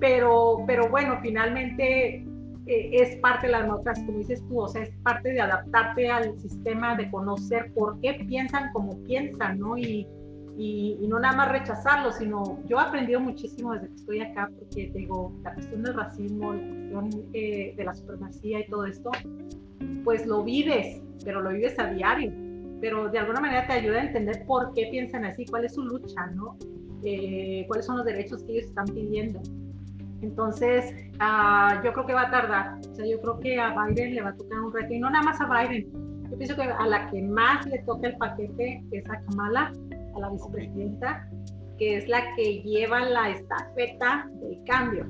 pero, 0.00 0.64
pero 0.66 0.88
bueno, 0.88 1.18
finalmente 1.22 2.26
eh, 2.66 2.90
es 2.92 3.16
parte 3.16 3.46
de 3.46 3.52
las 3.52 3.66
notas, 3.66 3.98
como 4.04 4.18
dices 4.18 4.42
tú, 4.48 4.60
o 4.60 4.68
sea, 4.68 4.82
es 4.82 4.90
parte 5.02 5.30
de 5.30 5.40
adaptarte 5.40 6.08
al 6.08 6.38
sistema, 6.40 6.96
de 6.96 7.10
conocer 7.10 7.72
por 7.74 8.00
qué 8.00 8.24
piensan 8.26 8.72
como 8.72 8.96
piensan, 9.04 9.58
¿no? 9.58 9.76
Y, 9.76 10.06
y, 10.56 11.06
no 11.08 11.18
nada 11.18 11.36
más 11.36 11.52
rechazarlo, 11.52 12.12
sino 12.12 12.62
yo 12.66 12.78
he 12.78 12.80
aprendido 12.80 13.20
muchísimo 13.20 13.74
desde 13.74 13.88
que 13.88 13.94
estoy 13.94 14.20
acá, 14.20 14.50
porque 14.58 14.90
digo, 14.94 15.32
la 15.42 15.52
cuestión 15.52 15.82
del 15.82 15.94
racismo, 15.94 16.54
la 16.54 16.60
cuestión 16.60 17.30
eh, 17.32 17.74
de 17.76 17.84
la 17.84 17.94
supremacía 17.94 18.60
y 18.60 18.66
todo 18.68 18.86
esto, 18.86 19.10
pues 20.04 20.26
lo 20.26 20.44
vives, 20.44 21.02
pero 21.24 21.42
lo 21.42 21.50
vives 21.50 21.78
a 21.78 21.90
diario, 21.90 22.32
pero 22.80 23.08
de 23.08 23.18
alguna 23.18 23.40
manera 23.40 23.66
te 23.66 23.72
ayuda 23.72 24.00
a 24.00 24.04
entender 24.04 24.44
por 24.46 24.72
qué 24.74 24.88
piensan 24.90 25.24
así, 25.24 25.44
cuál 25.46 25.64
es 25.64 25.74
su 25.74 25.84
lucha, 25.84 26.26
¿no? 26.34 26.56
Eh, 27.04 27.64
cuáles 27.66 27.84
son 27.86 27.96
los 27.96 28.06
derechos 28.06 28.42
que 28.44 28.52
ellos 28.52 28.66
están 28.66 28.86
pidiendo. 28.86 29.40
Entonces, 30.24 30.92
uh, 31.20 31.84
yo 31.84 31.92
creo 31.92 32.06
que 32.06 32.14
va 32.14 32.22
a 32.22 32.30
tardar. 32.30 32.78
O 32.90 32.94
sea, 32.94 33.06
yo 33.06 33.20
creo 33.20 33.40
que 33.40 33.60
a 33.60 33.74
Biden 33.74 34.14
le 34.14 34.22
va 34.22 34.30
a 34.30 34.34
tocar 34.34 34.58
un 34.60 34.72
reto. 34.72 34.92
Y 34.92 34.98
no 34.98 35.10
nada 35.10 35.24
más 35.24 35.40
a 35.40 35.46
Biden. 35.46 35.90
Yo 36.30 36.38
pienso 36.38 36.56
que 36.56 36.62
a 36.62 36.86
la 36.86 37.10
que 37.10 37.22
más 37.22 37.66
le 37.66 37.78
toca 37.80 38.08
el 38.08 38.16
paquete 38.16 38.82
es 38.90 39.08
a 39.10 39.20
Kamala, 39.20 39.72
a 40.14 40.18
la 40.18 40.30
vicepresidenta, 40.30 41.28
que 41.78 41.98
es 41.98 42.08
la 42.08 42.34
que 42.34 42.62
lleva 42.62 43.00
la 43.00 43.30
estafeta 43.30 44.26
del 44.40 44.64
cambio. 44.64 45.06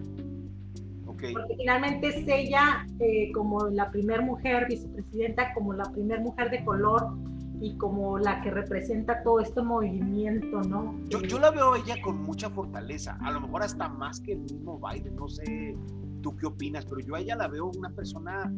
Okay. 1.06 1.32
Porque 1.32 1.54
finalmente 1.56 2.08
es 2.08 2.24
ella, 2.26 2.84
eh, 2.98 3.30
como 3.32 3.68
la 3.68 3.90
primer 3.90 4.22
mujer 4.22 4.66
vicepresidenta, 4.68 5.54
como 5.54 5.72
la 5.72 5.84
primer 5.84 6.20
mujer 6.20 6.50
de 6.50 6.64
color 6.64 7.14
y 7.60 7.76
como 7.78 8.18
la 8.18 8.40
que 8.42 8.50
representa 8.50 9.22
todo 9.22 9.40
este 9.40 9.62
movimiento, 9.62 10.60
¿no? 10.62 10.98
Yo, 11.08 11.20
yo 11.22 11.38
la 11.38 11.50
veo 11.50 11.76
ella 11.76 11.96
con 12.02 12.22
mucha 12.22 12.50
fortaleza, 12.50 13.18
a 13.20 13.30
lo 13.30 13.40
mejor 13.40 13.62
hasta 13.62 13.88
más 13.88 14.20
que 14.20 14.32
el 14.32 14.40
mismo 14.40 14.80
Biden, 14.80 15.16
no 15.16 15.28
sé 15.28 15.76
tú 16.24 16.34
qué 16.36 16.46
opinas, 16.46 16.86
pero 16.86 17.00
yo 17.00 17.14
a 17.14 17.20
ella 17.20 17.36
la 17.36 17.48
veo 17.48 17.70
una 17.76 17.90
persona, 17.90 18.50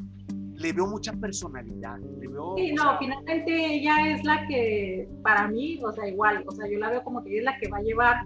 le 0.54 0.72
veo 0.72 0.86
mucha 0.86 1.12
personalidad, 1.12 1.98
le 1.98 2.28
veo... 2.28 2.54
Sí, 2.56 2.72
no, 2.72 2.96
finalmente 2.98 3.74
ella 3.74 4.14
es 4.14 4.24
la 4.24 4.46
que, 4.46 5.08
para 5.22 5.48
mí, 5.48 5.78
o 5.82 5.92
sea, 5.92 6.08
igual, 6.08 6.44
o 6.46 6.52
sea, 6.52 6.70
yo 6.70 6.78
la 6.78 6.90
veo 6.90 7.02
como 7.02 7.22
que 7.24 7.30
ella 7.30 7.38
es 7.38 7.44
la 7.44 7.58
que 7.58 7.68
va 7.68 7.78
a 7.78 7.82
llevar, 7.82 8.24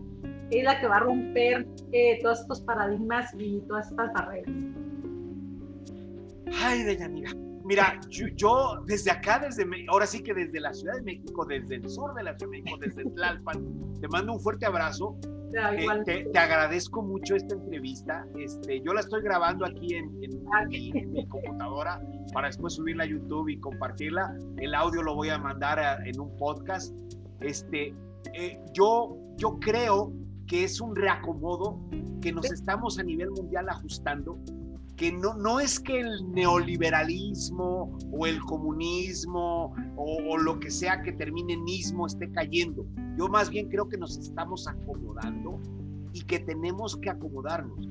es 0.51 0.63
la 0.63 0.79
que 0.79 0.87
va 0.87 0.99
a 0.99 1.01
romper 1.01 1.67
eh, 1.93 2.19
todos 2.23 2.41
estos 2.41 2.61
paradigmas 2.61 3.35
y 3.39 3.61
todas 3.63 3.91
estas 3.91 4.13
barreras. 4.13 4.53
Ay, 6.63 6.83
Deyanira, 6.83 7.31
Mira, 7.65 8.01
yo, 8.09 8.83
desde 8.87 9.11
acá, 9.11 9.39
desde 9.39 9.67
ahora 9.89 10.07
sí 10.07 10.23
que 10.23 10.35
desde 10.35 10.61
la 10.61 10.73
Ciudad 10.73 10.95
de 10.95 11.03
México, 11.03 11.45
desde 11.45 11.77
el 11.77 11.89
sur 11.89 12.15
de 12.15 12.23
la 12.23 12.37
Ciudad 12.37 12.53
de 12.53 12.63
México, 12.63 12.79
desde 12.81 13.05
Tlalpan, 13.05 14.01
te 14.01 14.09
mando 14.09 14.33
un 14.35 14.41
fuerte 14.41 14.67
abrazo. 14.67 15.19
Eh, 15.53 16.25
te, 16.33 16.39
agradezco 16.39 17.03
mucho 17.03 17.35
esta 17.35 17.55
entrevista. 17.55 18.25
Este, 18.39 18.81
yo 18.83 18.95
la 18.95 19.01
estoy 19.01 19.23
grabando 19.23 19.67
aquí 19.67 19.95
en, 19.95 20.09
ah, 20.55 20.65
mi, 20.67 21.27
computadora 21.27 22.01
para 22.33 22.47
después 22.47 22.75
subirla 22.75 23.05
a 23.05 23.07
YouTube 23.07 23.49
y 23.49 23.59
compartirla. 23.59 24.37
El 24.59 24.75
audio 24.75 25.03
lo 25.03 25.15
voy 25.15 25.29
a 25.31 25.39
mandar 25.39 26.01
en 26.07 26.21
un 26.21 26.37
podcast. 26.37 26.95
Este, 27.41 27.95
eh, 28.35 28.61
yo, 28.73 29.17
yo 29.37 29.59
creo 29.59 30.13
que 30.47 30.65
es 30.65 30.81
un 30.81 30.95
reacomodo 30.95 31.81
que 32.21 32.33
nos 32.33 32.51
estamos 32.51 32.99
a 32.99 33.03
nivel 33.03 33.31
mundial 33.31 33.69
ajustando 33.69 34.39
que 35.01 35.11
no, 35.11 35.33
no 35.33 35.61
es 35.61 35.81
que 35.81 35.99
el 35.99 36.31
neoliberalismo 36.33 37.97
o 38.13 38.27
el 38.27 38.39
comunismo 38.41 39.75
o, 39.97 40.37
lo 40.37 40.61
que 40.61 40.71
sea 40.71 41.01
que 41.01 41.13
termine 41.13 41.55
en 41.55 41.67
ismo 41.67 42.07
esté 42.07 42.31
cayendo. 42.31 42.85
Yo 43.17 43.27
más 43.29 43.49
bien 43.49 43.71
creo 43.71 43.89
que 43.89 43.97
nos 43.97 44.19
estamos 44.19 44.69
acomodando 44.69 45.59
y 46.13 46.21
que 46.21 46.41
tenemos 46.41 46.99
que 46.99 47.09
acomodarnos. 47.09 47.89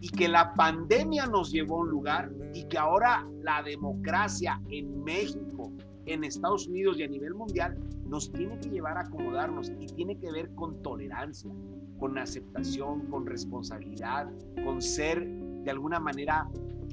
Y 0.00 0.08
que 0.08 0.26
la 0.26 0.52
pandemia 0.54 1.26
nos 1.26 1.52
llevó 1.52 1.76
a 1.76 1.80
un 1.82 1.90
lugar 1.90 2.32
y 2.52 2.64
que 2.64 2.78
ahora 2.78 3.24
la 3.44 3.62
democracia 3.62 4.60
en 4.70 5.04
México, 5.04 5.72
en 6.06 6.24
Estados 6.24 6.66
Unidos 6.66 6.98
y 6.98 7.04
a 7.04 7.08
nivel 7.08 7.34
mundial 7.34 7.78
nos 8.08 8.32
tiene 8.32 8.58
que 8.58 8.70
llevar 8.70 8.98
a 8.98 9.02
acomodarnos 9.02 9.70
y 9.78 9.86
tiene 9.86 10.18
que 10.18 10.32
ver 10.32 10.52
con 10.56 10.82
tolerancia, 10.82 11.52
con 12.00 12.18
aceptación, 12.18 13.06
con 13.06 13.24
responsabilidad, 13.24 14.28
con 14.64 14.82
ser 14.82 15.39
de 15.64 15.70
alguna 15.70 16.00
manera 16.00 16.48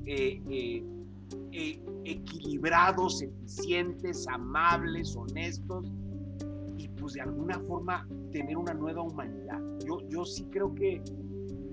eh, 0.05 0.41
eh, 0.49 0.85
eh, 1.51 1.81
equilibrados, 2.05 3.21
eficientes, 3.21 4.27
amables, 4.27 5.15
honestos 5.15 5.91
y 6.77 6.87
pues 6.89 7.13
de 7.13 7.21
alguna 7.21 7.59
forma 7.61 8.07
tener 8.31 8.57
una 8.57 8.73
nueva 8.73 9.01
humanidad. 9.01 9.59
Yo, 9.85 9.99
yo 10.09 10.25
sí 10.25 10.45
creo 10.51 10.73
que 10.73 11.01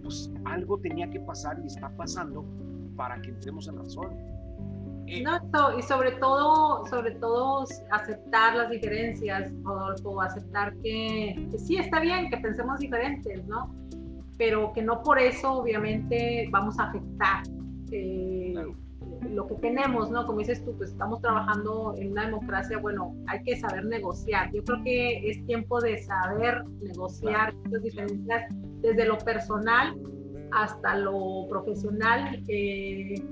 pues 0.02 0.30
algo 0.44 0.78
tenía 0.78 1.08
que 1.08 1.20
pasar 1.20 1.58
y 1.62 1.66
está 1.66 1.88
pasando 1.96 2.44
para 2.96 3.20
que 3.22 3.30
entremos 3.30 3.68
en 3.68 3.76
razón. 3.76 4.34
No, 5.22 5.78
y 5.78 5.82
sobre 5.82 6.12
todo, 6.12 6.86
sobre 6.86 7.12
todo 7.16 7.64
aceptar 7.90 8.56
las 8.56 8.70
diferencias, 8.70 9.52
Rodolfo, 9.62 10.20
aceptar 10.22 10.74
que, 10.78 11.48
sí 11.58 11.76
está 11.76 12.00
bien 12.00 12.30
que 12.30 12.38
pensemos 12.38 12.80
diferentes, 12.80 13.44
¿no? 13.46 13.74
Pero 14.36 14.72
que 14.72 14.82
no 14.82 15.02
por 15.02 15.18
eso 15.18 15.52
obviamente 15.52 16.48
vamos 16.50 16.78
a 16.78 16.84
afectar 16.84 17.42
eh, 17.92 18.54
lo 19.30 19.46
que 19.46 19.54
tenemos, 19.56 20.10
¿no? 20.10 20.26
Como 20.26 20.40
dices 20.40 20.64
tú, 20.64 20.76
pues 20.76 20.90
estamos 20.90 21.20
trabajando 21.20 21.94
en 21.96 22.12
una 22.12 22.26
democracia, 22.26 22.78
bueno, 22.78 23.14
hay 23.26 23.42
que 23.42 23.56
saber 23.56 23.84
negociar. 23.84 24.52
Yo 24.52 24.62
creo 24.64 24.82
que 24.82 25.30
es 25.30 25.44
tiempo 25.46 25.80
de 25.80 25.98
saber 26.02 26.64
negociar 26.82 27.54
estas 27.64 27.82
diferencias 27.82 28.44
desde 28.80 29.06
lo 29.06 29.18
personal 29.18 29.96
hasta 30.52 30.96
lo 30.96 31.46
profesional. 31.48 32.42
Eh, 32.48 33.22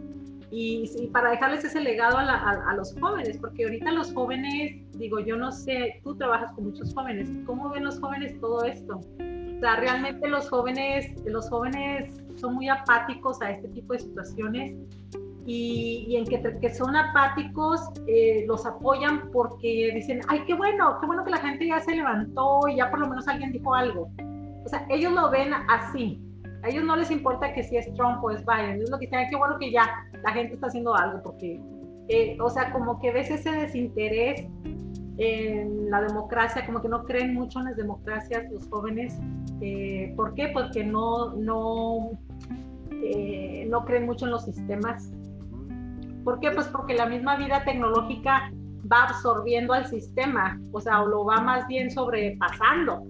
y, 0.55 1.09
para 1.12 1.31
dejarles 1.31 1.65
ese 1.65 1.81
legado 1.81 2.19
a, 2.19 2.75
los 2.77 2.95
jóvenes, 3.01 3.38
porque 3.38 3.65
ahorita 3.65 3.91
los 3.91 4.12
jóvenes, 4.12 4.83
digo, 4.99 5.19
yo 5.19 5.35
no 5.37 5.51
sé, 5.51 5.99
tú 6.05 6.15
trabajas 6.15 6.53
con 6.53 6.65
muchos 6.65 6.93
jóvenes, 6.95 7.31
¿cómo 7.47 7.71
ven 7.71 7.85
los 7.85 7.99
jóvenes 7.99 8.38
todo 8.38 8.62
esto? 8.65 9.01
Sea, 9.62 9.77
realmente 9.77 10.29
los 10.29 10.51
jóvenes, 10.51 11.09
los 11.25 11.48
jóvenes 11.48 12.20
son 12.35 12.55
muy 12.55 12.68
apáticos 12.68 13.40
a 13.42 13.53
este 13.53 13.68
tipo 13.68 13.92
de 13.92 14.01
situaciones 14.01 14.75
y, 15.46 16.16
en 16.16 16.25
que, 16.25 16.59
que, 16.61 16.75
son 16.75 16.96
apáticos 16.96 17.81
eh, 18.09 18.44
los 18.48 18.66
apoyan 18.66 19.31
porque 19.31 19.92
dicen, 19.94 20.20
ay, 20.27 20.42
qué 20.48 20.55
bueno, 20.55 20.98
qué 21.01 21.07
bueno 21.07 21.22
que 21.22 21.31
la 21.31 21.37
gente 21.37 21.68
ya 21.68 21.79
se 21.79 21.94
levantó 21.94 22.66
y 22.66 22.79
ya 22.79 22.90
por 22.90 22.98
lo 22.98 23.07
menos 23.07 23.29
alguien 23.29 23.53
dijo 23.53 23.72
algo. 23.72 24.11
O 24.64 24.68
sea, 24.68 24.85
ellos 24.90 25.12
lo 25.12 25.31
ven 25.31 25.53
así, 25.68 26.20
a 26.64 26.68
ellos 26.68 26.83
no 26.83 26.96
les 26.96 27.12
importa 27.12 27.55
que 27.55 27.62
si 27.62 27.77
es 27.77 27.87
Trump 27.94 28.18
o 28.25 28.33
es 28.33 28.44
Biden, 28.44 28.83
es 28.83 28.90
lo 28.90 28.98
que 28.98 29.07
dicen, 29.07 29.29
qué 29.31 29.37
bueno 29.37 29.61
que 29.61 29.70
ya 29.70 29.88
la 30.25 30.33
gente 30.33 30.55
está 30.55 30.66
haciendo 30.66 30.92
algo, 30.96 31.22
porque, 31.22 31.61
eh, 32.09 32.37
o 32.40 32.51
sea, 32.51 32.72
como 32.72 32.98
que 32.98 33.12
ves 33.12 33.31
ese 33.31 33.53
desinterés 33.53 34.44
en 35.18 35.90
la 35.90 36.01
democracia, 36.03 36.64
como 36.64 36.81
que 36.81 36.88
no 36.88 37.05
creen 37.05 37.35
mucho 37.35 37.59
en 37.61 37.66
las 37.66 37.77
democracias 37.77 38.51
los 38.51 38.66
jóvenes. 38.68 39.18
Eh, 39.61 40.12
¿Por 40.16 40.35
qué? 40.35 40.48
Porque 40.48 40.85
no, 40.85 41.35
no, 41.35 42.11
eh, 42.90 43.66
no 43.68 43.85
creen 43.85 44.07
mucho 44.07 44.25
en 44.25 44.33
los 44.33 44.44
sistemas. 44.44 45.12
¿Por 46.25 46.40
qué? 46.40 46.51
Pues 46.51 46.68
porque 46.68 46.94
la 46.94 47.07
misma 47.07 47.37
vida 47.37 47.64
tecnológica 47.64 48.53
va 48.90 49.05
absorbiendo 49.05 49.72
al 49.72 49.87
sistema, 49.87 50.61
o 50.72 50.81
sea, 50.81 51.03
o 51.03 51.07
lo 51.07 51.25
va 51.25 51.40
más 51.40 51.66
bien 51.66 51.90
sobrepasando. 51.90 53.03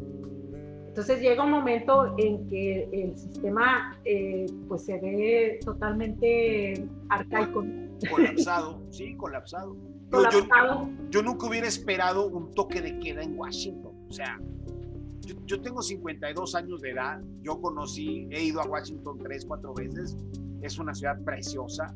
Entonces 0.88 1.23
llega 1.23 1.43
un 1.43 1.51
momento 1.51 2.15
en 2.19 2.47
que 2.49 2.88
el 2.93 3.17
sistema 3.17 3.97
eh, 4.05 4.45
pues 4.69 4.85
se 4.85 4.99
ve 4.99 5.59
totalmente 5.65 6.87
arcaico. 7.09 7.65
Colapsado, 8.11 8.83
sí, 8.91 9.17
colapsado. 9.17 9.75
Yo, 11.11 11.22
nunca 11.22 11.46
hubiera 11.46 11.66
esperado 11.66 12.27
un 12.27 12.53
toque 12.55 12.81
de 12.81 12.98
queda 12.98 13.22
en 13.22 13.38
Washington. 13.38 13.92
O 14.09 14.12
sea, 14.12 14.38
yo, 15.20 15.35
yo, 15.46 15.61
tengo 15.61 15.83
52 15.83 16.55
años 16.55 16.81
de 16.83 16.90
edad, 16.90 17.20
yo 17.42 17.61
conocí, 17.61 18.29
he 18.31 18.44
ido 18.44 18.61
a 18.61 18.66
Washington 18.66 19.18
tres, 19.22 19.44
cuatro 19.44 19.72
veces, 19.75 20.16
es 20.61 20.79
una 20.79 20.94
ciudad 20.94 21.18
preciosa, 21.25 21.94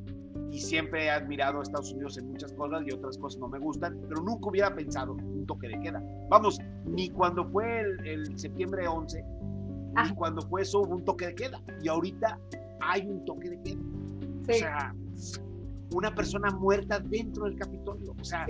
y 0.50 0.61
siempre 0.61 1.05
he 1.05 1.11
admirado 1.11 1.61
a 1.61 1.62
Estados 1.62 1.92
Unidos 1.92 2.16
en 2.18 2.31
muchas 2.31 2.52
cosas 2.52 2.83
y 2.87 2.92
otras 2.92 3.18
cosas 3.18 3.40
no 3.40 3.48
me 3.48 3.59
gustan, 3.59 3.98
pero 4.09 4.22
nunca 4.22 4.48
hubiera 4.48 4.74
pensado 4.74 5.12
un 5.12 5.44
toque 5.46 5.68
de 5.68 5.79
queda. 5.81 6.02
Vamos, 6.29 6.59
ni 6.87 7.11
cuando 7.11 7.44
fue 7.44 7.83
el, 8.05 8.38
septiembre 8.38 8.87
11, 8.87 9.22
ni 9.22 9.92
ah. 9.96 10.12
cuando 10.16 10.42
fue 10.42 10.62
eso 10.62 10.81
hubo 10.81 10.94
un 10.94 11.05
toque 11.05 11.26
de 11.26 11.35
queda. 11.35 11.61
Y 11.83 11.88
ahorita 11.88 12.38
hay 12.81 13.07
un 13.07 13.24
toque 13.24 13.50
de 13.50 13.61
queda. 13.62 13.81
O 14.48 14.52
sea, 14.52 14.94
una 15.92 16.14
persona 16.14 16.51
muerta 16.51 16.99
dentro 16.99 17.44
del 17.44 17.57
Capitolio. 17.57 18.14
O 18.18 18.25
sea, 18.25 18.46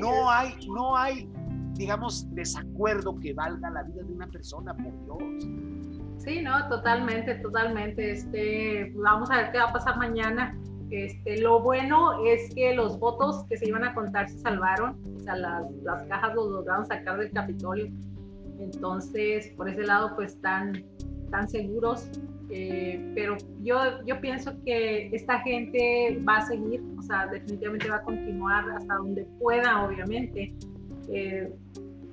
no 0.00 0.30
hay, 0.30 0.54
no 0.68 0.96
hay, 0.96 1.28
digamos, 1.74 2.26
desacuerdo 2.34 3.18
que 3.18 3.32
valga 3.32 3.70
la 3.70 3.82
vida 3.84 4.02
de 4.02 4.12
una 4.12 4.26
persona, 4.26 4.74
por 4.74 4.92
Dios. 5.04 5.44
Sí, 6.18 6.42
no, 6.42 6.68
totalmente, 6.68 7.36
totalmente. 7.36 8.12
Este, 8.12 8.92
vamos 8.94 9.30
a 9.30 9.36
ver 9.36 9.52
qué 9.52 9.58
va 9.58 9.70
a 9.70 9.72
pasar 9.72 9.96
mañana. 9.96 10.56
Este, 10.90 11.40
lo 11.40 11.60
bueno 11.60 12.24
es 12.26 12.52
que 12.54 12.74
los 12.74 12.98
votos 12.98 13.44
que 13.48 13.56
se 13.56 13.68
iban 13.68 13.84
a 13.84 13.94
contar 13.94 14.28
se 14.28 14.38
salvaron, 14.38 14.98
o 15.16 15.20
sea, 15.20 15.36
las, 15.36 15.70
las 15.82 16.02
cajas 16.08 16.34
los 16.34 16.50
lograron 16.50 16.84
sacar 16.84 17.18
del 17.18 17.30
Capitolio. 17.30 17.90
Entonces, 18.58 19.52
por 19.56 19.68
ese 19.68 19.84
lado, 19.84 20.14
pues 20.16 20.34
están, 20.34 20.84
tan 21.30 21.48
seguros. 21.48 22.10
Eh, 22.52 23.12
pero 23.14 23.36
yo, 23.62 24.04
yo 24.06 24.20
pienso 24.20 24.52
que 24.64 25.08
esta 25.12 25.40
gente 25.40 26.20
va 26.28 26.38
a 26.38 26.46
seguir, 26.46 26.82
o 26.98 27.02
sea, 27.02 27.26
definitivamente 27.28 27.88
va 27.88 27.96
a 27.96 28.02
continuar 28.02 28.68
hasta 28.70 28.94
donde 28.94 29.24
pueda, 29.38 29.84
obviamente. 29.86 30.54
Eh, 31.08 31.52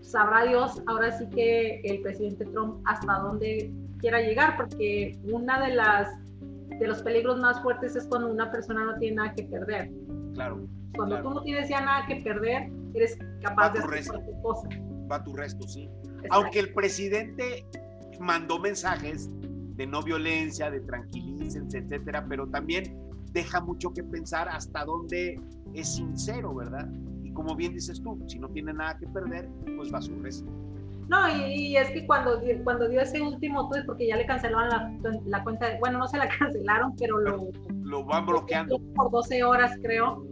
sabrá 0.02 0.46
Dios 0.46 0.82
ahora 0.86 1.12
sí 1.18 1.28
que 1.30 1.82
el 1.84 2.02
presidente 2.02 2.46
Trump 2.46 2.82
hasta 2.86 3.14
dónde 3.20 3.72
quiera 4.00 4.22
llegar, 4.22 4.58
porque 4.58 5.18
una 5.24 5.66
de 5.68 5.76
las 5.76 6.08
de 6.80 6.88
los 6.88 7.02
peligros 7.02 7.40
más 7.40 7.62
fuertes 7.64 7.96
es 7.96 8.06
cuando 8.06 8.30
una 8.30 8.52
persona 8.52 8.86
no 8.86 8.98
tiene 9.00 9.16
nada 9.16 9.34
que 9.34 9.44
perder. 9.44 9.90
Claro. 10.34 10.68
Cuando 10.96 11.22
tú 11.22 11.30
no 11.32 11.42
tienes 11.42 11.70
ya 11.70 11.82
nada 11.82 12.06
que 12.06 12.18
perder, 12.18 12.70
eres 12.94 13.18
capaz 13.42 13.72
de 13.72 13.80
hacer 13.80 14.08
cualquier 14.08 14.42
cosa. 14.42 14.70
Va 15.12 15.24
tu 15.24 15.36
resto, 15.36 15.68
sí. 15.68 15.90
Aunque 16.30 16.60
el 16.60 16.74
presidente 16.74 17.66
mandó 18.20 18.60
mensajes 18.60 19.30
de 19.78 19.88
no 19.88 20.02
violencia, 20.02 20.70
de 20.70 20.82
tranquilícense, 20.82 21.78
etcétera, 21.80 22.26
pero 22.28 22.48
también 22.50 22.98
deja 23.32 23.62
mucho 23.62 23.94
que 23.94 24.04
pensar 24.04 24.50
hasta 24.50 24.84
dónde 24.86 25.40
es 25.74 25.96
sincero, 25.96 26.56
¿verdad? 26.56 26.90
Y 27.24 27.32
como 27.32 27.56
bien 27.56 27.74
dices 27.74 28.02
tú, 28.02 28.20
si 28.28 28.40
no 28.40 28.50
tiene 28.50 28.74
nada 28.74 28.98
que 28.98 29.08
perder, 29.08 29.50
pues 29.76 29.94
va 29.94 30.02
su 30.02 30.20
resto. 30.22 30.52
No, 31.08 31.30
y, 31.30 31.78
es 31.78 31.90
que 31.92 32.06
cuando, 32.06 32.42
cuando 32.66 32.90
dio 32.90 33.00
ese 33.00 33.22
último 33.22 33.70
tweet, 33.70 33.86
porque 33.86 34.08
ya 34.08 34.18
le 34.18 34.26
cancelaron 34.26 34.68
la, 34.68 35.22
la 35.26 35.44
cuenta, 35.44 35.68
bueno, 35.80 36.00
no 36.00 36.08
se 36.08 36.18
la 36.18 36.28
cancelaron, 36.40 36.96
pero 36.98 37.18
lo, 37.20 37.50
lo 37.84 38.04
van 38.04 38.26
bloqueando. 38.26 38.80
Por 38.96 39.12
12 39.12 39.44
horas, 39.44 39.78
creo. 39.82 40.26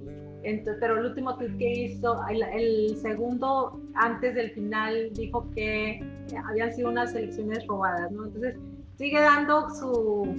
Entonces, 0.44 0.78
pero 0.80 1.00
el 1.00 1.08
último 1.08 1.36
tweet 1.38 1.58
que 1.58 1.72
hizo, 1.86 2.20
el, 2.28 2.96
segundo 2.98 3.82
antes 3.96 4.36
del 4.36 4.52
final, 4.52 5.12
dijo 5.14 5.50
que 5.56 6.00
habían 6.48 6.72
sido 6.74 6.90
unas 6.90 7.16
elecciones 7.16 7.66
robadas, 7.66 8.12
¿no? 8.12 8.26
Entonces, 8.26 8.56
sigue 8.98 9.22
dando 9.22 9.70
su... 9.70 10.36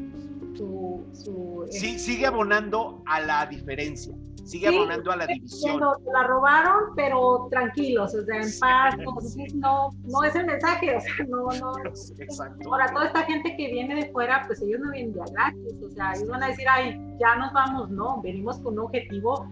su, 0.57 1.07
su 1.13 1.67
sí, 1.71 1.99
sigue 1.99 2.27
abonando 2.27 3.03
a 3.07 3.21
la 3.21 3.47
diferencia 3.47 4.15
sigue 4.47 4.69
abonando 4.69 5.11
a 5.11 5.17
la 5.17 5.27
división. 5.27 5.81
la 6.13 6.23
robaron, 6.23 6.95
pero 6.95 7.49
tranquilos, 7.51 8.15
o 8.15 8.25
sea, 8.25 8.37
en 8.37 8.49
paz, 8.61 8.97
no, 9.55 9.91
no 10.05 10.23
es 10.23 10.35
el 10.37 10.47
mensaje, 10.47 10.97
o 10.97 11.01
sea, 11.01 11.27
no, 11.29 11.49
no. 11.49 11.73
Exacto. 12.19 12.73
Ahora, 12.73 12.87
toda 12.93 13.07
esta 13.07 13.23
gente 13.25 13.57
que 13.57 13.73
viene 13.73 13.95
de 13.97 14.13
fuera, 14.13 14.45
pues 14.47 14.63
ellos 14.63 14.81
no 14.81 14.93
vienen 14.93 15.13
de 15.13 15.21
gratis, 15.33 15.83
o 15.85 15.91
sea, 15.91 16.13
ellos 16.15 16.29
van 16.29 16.45
a 16.45 16.49
decir, 16.49 16.67
ay, 16.71 16.97
ya 17.21 17.37
nos 17.37 17.53
vamos, 17.53 17.91
no, 17.91 18.23
venimos 18.23 18.59
con 18.61 18.75
un 18.75 18.85
objetivo 18.87 19.49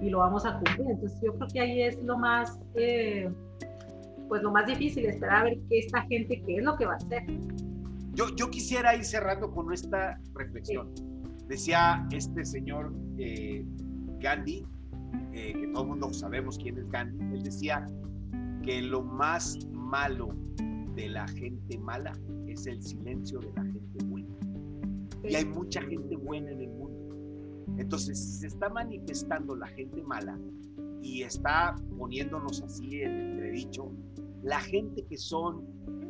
y 0.00 0.10
lo 0.10 0.18
vamos 0.18 0.44
a 0.44 0.54
cumplir. 0.54 0.90
Entonces, 0.90 1.18
yo 1.22 1.34
creo 1.36 1.48
que 1.48 1.60
ahí 1.60 1.82
es 1.82 2.02
lo 2.02 2.18
más, 2.18 2.60
eh, 2.74 3.30
pues 4.28 4.42
lo 4.42 4.50
más 4.50 4.66
difícil, 4.66 5.06
esperar 5.06 5.40
a 5.40 5.44
ver 5.44 5.58
qué 5.70 5.78
esta 5.78 6.02
gente, 6.02 6.42
qué 6.46 6.56
es 6.56 6.64
lo 6.64 6.76
que 6.76 6.84
va 6.84 6.92
a 6.92 6.96
hacer. 6.96 7.24
Yo, 8.14 8.28
yo 8.36 8.50
quisiera 8.50 8.94
ir 8.94 9.04
cerrando 9.04 9.50
con 9.50 9.72
esta 9.72 10.20
reflexión. 10.34 10.92
Decía 11.48 12.06
este 12.12 12.44
señor 12.44 12.94
eh, 13.18 13.64
Gandhi, 14.20 14.64
eh, 15.32 15.52
que 15.52 15.66
todo 15.68 15.82
el 15.82 15.88
mundo 15.90 16.12
sabemos 16.12 16.58
quién 16.58 16.78
es 16.78 16.88
Gandhi, 16.90 17.18
él 17.34 17.42
decía 17.42 17.86
que 18.62 18.80
lo 18.82 19.02
más 19.02 19.58
malo 19.72 20.28
de 20.94 21.08
la 21.08 21.26
gente 21.28 21.76
mala 21.78 22.12
es 22.46 22.66
el 22.66 22.80
silencio 22.82 23.40
de 23.40 23.52
la 23.52 23.64
gente 23.64 24.04
buena. 24.04 24.34
Y 25.24 25.34
hay 25.34 25.44
mucha 25.44 25.82
gente 25.82 26.16
buena 26.16 26.52
en 26.52 26.60
el 26.60 26.70
mundo. 26.70 26.94
Entonces, 27.78 28.18
si 28.18 28.40
se 28.40 28.46
está 28.46 28.68
manifestando 28.68 29.56
la 29.56 29.66
gente 29.68 30.02
mala 30.02 30.38
y 31.02 31.22
está 31.22 31.74
poniéndonos 31.98 32.62
así 32.62 33.02
en 33.02 33.32
entredicho, 33.32 33.92
la 34.44 34.60
gente 34.60 35.04
que 35.06 35.16
son 35.16 35.64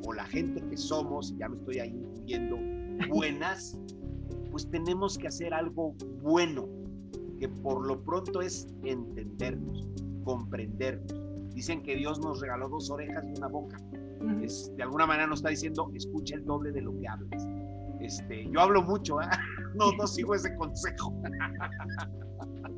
o 0.06 0.12
la 0.12 0.24
gente 0.24 0.60
que 0.68 0.76
somos, 0.76 1.34
ya 1.38 1.48
me 1.48 1.56
estoy 1.56 1.78
ahí 1.78 1.90
incluyendo, 1.90 2.58
buenas, 3.08 3.78
pues 4.50 4.68
tenemos 4.70 5.16
que 5.16 5.28
hacer 5.28 5.54
algo 5.54 5.94
bueno 6.20 6.68
que 7.38 7.48
por 7.48 7.86
lo 7.86 8.02
pronto 8.02 8.40
es 8.40 8.68
entendernos, 8.82 9.88
comprendernos. 10.24 11.20
Dicen 11.54 11.82
que 11.82 11.96
Dios 11.96 12.18
nos 12.20 12.40
regaló 12.40 12.68
dos 12.68 12.90
orejas 12.90 13.24
y 13.24 13.38
una 13.38 13.48
boca. 13.48 13.78
Es, 14.42 14.72
de 14.76 14.82
alguna 14.82 15.06
manera 15.06 15.26
nos 15.26 15.40
está 15.40 15.50
diciendo, 15.50 15.90
escucha 15.94 16.36
el 16.36 16.44
doble 16.44 16.72
de 16.72 16.82
lo 16.82 16.98
que 16.98 17.08
hablas. 17.08 17.46
Este, 18.00 18.48
yo 18.50 18.60
hablo 18.60 18.82
mucho, 18.82 19.20
¿eh? 19.20 19.26
no, 19.74 19.92
no 19.92 20.06
sigo 20.06 20.34
ese 20.34 20.54
consejo. 20.56 21.12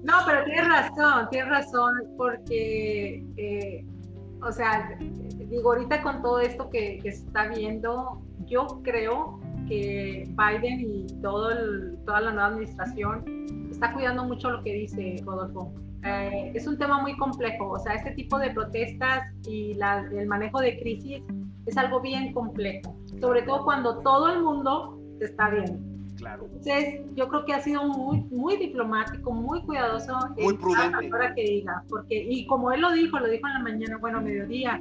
no, 0.03 0.15
pero 0.27 0.45
tienes 0.45 0.69
razón, 0.69 1.29
tienes 1.31 1.49
razón, 1.49 1.95
porque, 2.17 3.25
eh, 3.37 3.85
o 4.43 4.53
sea, 4.53 4.97
digo, 5.49 5.73
ahorita 5.73 6.03
con 6.03 6.23
todo 6.23 6.41
esto 6.41 6.71
que, 6.71 6.99
que 7.03 7.13
se 7.13 7.27
está 7.27 7.49
viendo, 7.49 8.23
yo 8.47 8.67
creo 8.83 9.41
que 9.69 10.29
Biden 10.29 10.81
y 10.81 11.07
todo 11.21 11.51
toda 12.05 12.21
la 12.21 12.31
nueva 12.31 12.49
administración 12.49 13.25
está 13.71 13.93
cuidando 13.93 14.25
mucho 14.25 14.51
lo 14.51 14.63
que 14.63 14.73
dice 14.73 15.23
Rodolfo. 15.25 15.73
Eh, 16.05 16.53
es 16.55 16.67
un 16.67 16.79
tema 16.79 17.01
muy 17.03 17.17
complejo, 17.17 17.71
o 17.71 17.79
sea, 17.79 17.95
este 17.95 18.13
tipo 18.13 18.39
de 18.39 18.51
protestas 18.51 19.25
y 19.47 19.75
la, 19.75 20.07
el 20.13 20.27
manejo 20.27 20.61
de 20.61 20.79
crisis 20.79 21.23
es 21.67 21.77
algo 21.77 22.01
bien 22.01 22.33
complejo, 22.33 22.97
sobre 23.21 23.43
todo 23.43 23.65
cuando 23.65 23.99
todo 24.03 24.33
el 24.33 24.43
mundo 24.43 25.01
te 25.19 25.25
está 25.25 25.51
viendo. 25.51 25.79
Claro. 26.17 26.45
Entonces, 26.47 27.01
yo 27.15 27.29
creo 27.29 27.45
que 27.45 27.53
ha 27.53 27.61
sido 27.61 27.85
muy, 27.85 28.21
muy 28.31 28.57
diplomático, 28.57 29.33
muy 29.33 29.61
cuidadoso. 29.63 30.17
Muy 30.39 30.57
prudente. 30.57 31.09
Para 31.11 31.35
que 31.35 31.43
diga, 31.43 31.85
porque, 31.91 32.25
y 32.31 32.47
como 32.47 32.73
él 32.73 32.81
lo 32.81 32.93
dijo, 32.93 33.19
lo 33.19 33.29
dijo 33.29 33.47
en 33.47 33.53
la 33.53 33.61
mañana, 33.61 33.99
bueno, 33.99 34.23
mediodía, 34.23 34.81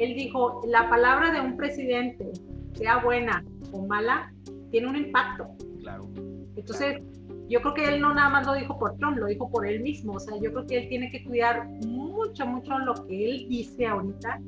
él 0.00 0.14
dijo, 0.14 0.62
la 0.66 0.88
palabra 0.88 1.30
de 1.30 1.40
un 1.40 1.56
presidente, 1.56 2.32
sea 2.72 2.98
buena 2.98 3.44
o 3.72 3.86
mala, 3.86 4.32
tiene 4.70 4.88
un 4.88 4.96
impacto. 4.96 5.48
Claro. 5.80 6.08
Entonces, 6.56 7.02
yo 7.48 7.60
creo 7.60 7.74
que 7.74 7.84
él 7.84 8.00
no 8.00 8.14
nada 8.14 8.30
más 8.30 8.46
lo 8.46 8.54
dijo 8.54 8.78
por 8.78 8.96
Trump, 8.96 9.18
lo 9.18 9.26
dijo 9.26 9.50
por 9.50 9.66
él 9.66 9.80
mismo. 9.80 10.14
O 10.14 10.20
sea, 10.20 10.36
yo 10.40 10.52
creo 10.52 10.66
que 10.66 10.78
él 10.78 10.88
tiene 10.88 11.10
que 11.10 11.24
cuidar 11.24 11.68
mucho, 11.86 12.46
mucho 12.46 12.78
lo 12.78 12.94
que 13.06 13.30
él 13.30 13.46
dice 13.48 13.86
ahorita 13.86 14.40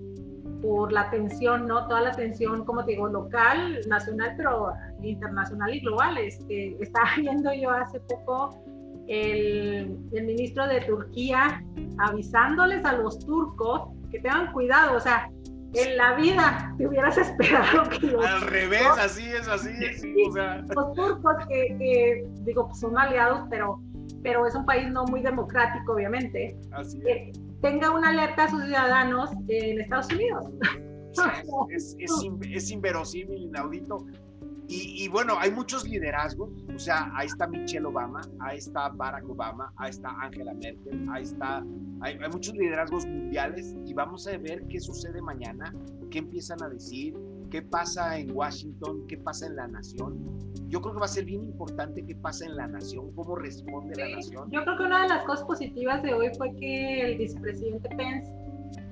por 0.63 0.93
la 0.93 1.03
atención, 1.03 1.67
¿no? 1.67 1.87
Toda 1.89 2.03
la 2.03 2.11
atención, 2.11 2.65
como 2.65 2.85
te 2.85 2.93
digo, 2.93 3.09
local, 3.09 3.81
nacional, 3.89 4.35
pero 4.37 4.73
internacional 5.03 5.75
y 5.75 5.81
global. 5.81 6.17
Este, 6.17 6.77
estaba 6.81 7.11
viendo 7.19 7.53
yo 7.53 7.71
hace 7.71 8.01
poco 8.01 8.63
el, 9.09 9.99
el 10.13 10.25
ministro 10.25 10.67
de 10.69 10.81
Turquía 10.83 11.63
avisándoles 11.99 12.85
a 12.85 12.95
los 12.95 13.19
turcos 13.19 13.91
que 14.13 14.21
tengan 14.21 14.53
cuidado, 14.53 14.97
o 14.97 15.01
sea, 15.01 15.29
en 15.75 15.97
la 15.97 16.15
vida 16.15 16.75
te 16.77 16.87
hubieras 16.87 17.17
esperado 17.19 17.89
que 17.89 18.07
los 18.07 18.25
Al 18.25 18.43
revés, 18.43 18.87
así 18.99 19.25
es, 19.25 19.49
así 19.49 19.71
es. 19.81 20.03
o 20.29 20.33
sea. 20.33 20.63
Los 20.75 20.93
turcos 20.95 21.35
que, 21.49 22.27
digo, 22.41 22.67
pues 22.69 22.81
son 22.81 22.99
aliados, 22.99 23.47
pero, 23.51 23.81
pero 24.23 24.47
es 24.47 24.55
un 24.55 24.67
país 24.67 24.91
no 24.91 25.05
muy 25.05 25.23
democrático, 25.23 25.95
obviamente. 25.95 26.57
Así 26.73 27.01
es. 27.07 27.41
tenga 27.61 27.91
una 27.91 28.11
alerta 28.11 28.45
a 28.45 28.51
sus 28.51 28.65
ciudadanos 28.65 29.31
en 29.49 29.81
Estados 29.81 30.13
Unidos. 30.13 30.45
es, 31.71 31.97
es, 31.99 32.25
es, 32.51 32.71
inverosímil, 32.71 33.45
inaudito. 33.45 34.05
Y, 34.69 35.05
y, 35.05 35.09
bueno, 35.09 35.35
hay 35.39 35.51
muchos 35.51 35.85
liderazgos, 35.85 36.51
o 36.75 36.79
sea, 36.79 37.11
ahí 37.15 37.27
está 37.27 37.47
Michelle 37.47 37.85
Obama, 37.85 38.23
ahí 38.41 38.59
está 38.59 38.89
Barack 38.89 39.29
Obama, 39.29 39.73
ahí 39.77 39.91
está 39.91 40.11
Angela 40.21 40.55
Merkel, 40.55 41.07
ahí 41.11 41.25
está 41.25 41.63
hay, 42.03 42.19
muchos 42.33 42.55
liderazgos 42.55 43.07
mundiales 43.07 43.77
y 43.87 43.95
vamos 43.95 44.27
a 44.27 44.37
ver 44.37 44.67
qué 44.67 44.81
sucede 44.81 45.23
mañana, 45.23 45.73
qué 46.11 46.19
empiezan 46.19 46.61
a 46.63 46.69
decir, 46.69 47.15
qué 47.49 47.63
pasa 47.63 48.19
en 48.19 48.33
Washington, 48.33 49.07
qué 49.07 49.17
pasa 49.19 49.47
en 49.47 49.57
la 49.57 49.69
nación. 49.69 50.19
Yo 50.69 50.81
creo 50.81 50.95
que 50.95 51.01
va 51.01 51.05
a 51.05 51.09
ser 51.09 51.25
bien 51.25 51.45
importante 51.45 52.05
qué 52.05 52.17
pasa 52.17 52.47
en 52.47 52.57
la 52.57 52.67
nación, 52.67 53.13
cómo 53.15 53.37
responde 53.37 53.95
la 53.97 54.17
nación. 54.17 54.51
Yo 54.51 54.65
creo 54.65 54.77
que 54.79 54.83
una 54.83 55.03
de 55.03 55.09
las 55.11 55.25
cosas 55.25 55.47
positivas 55.47 56.03
de 56.03 56.13
hoy 56.13 56.31
fue 56.37 56.55
que 56.57 57.03
el 57.03 57.19
vicepresidente 57.19 57.89
Pence 57.91 58.33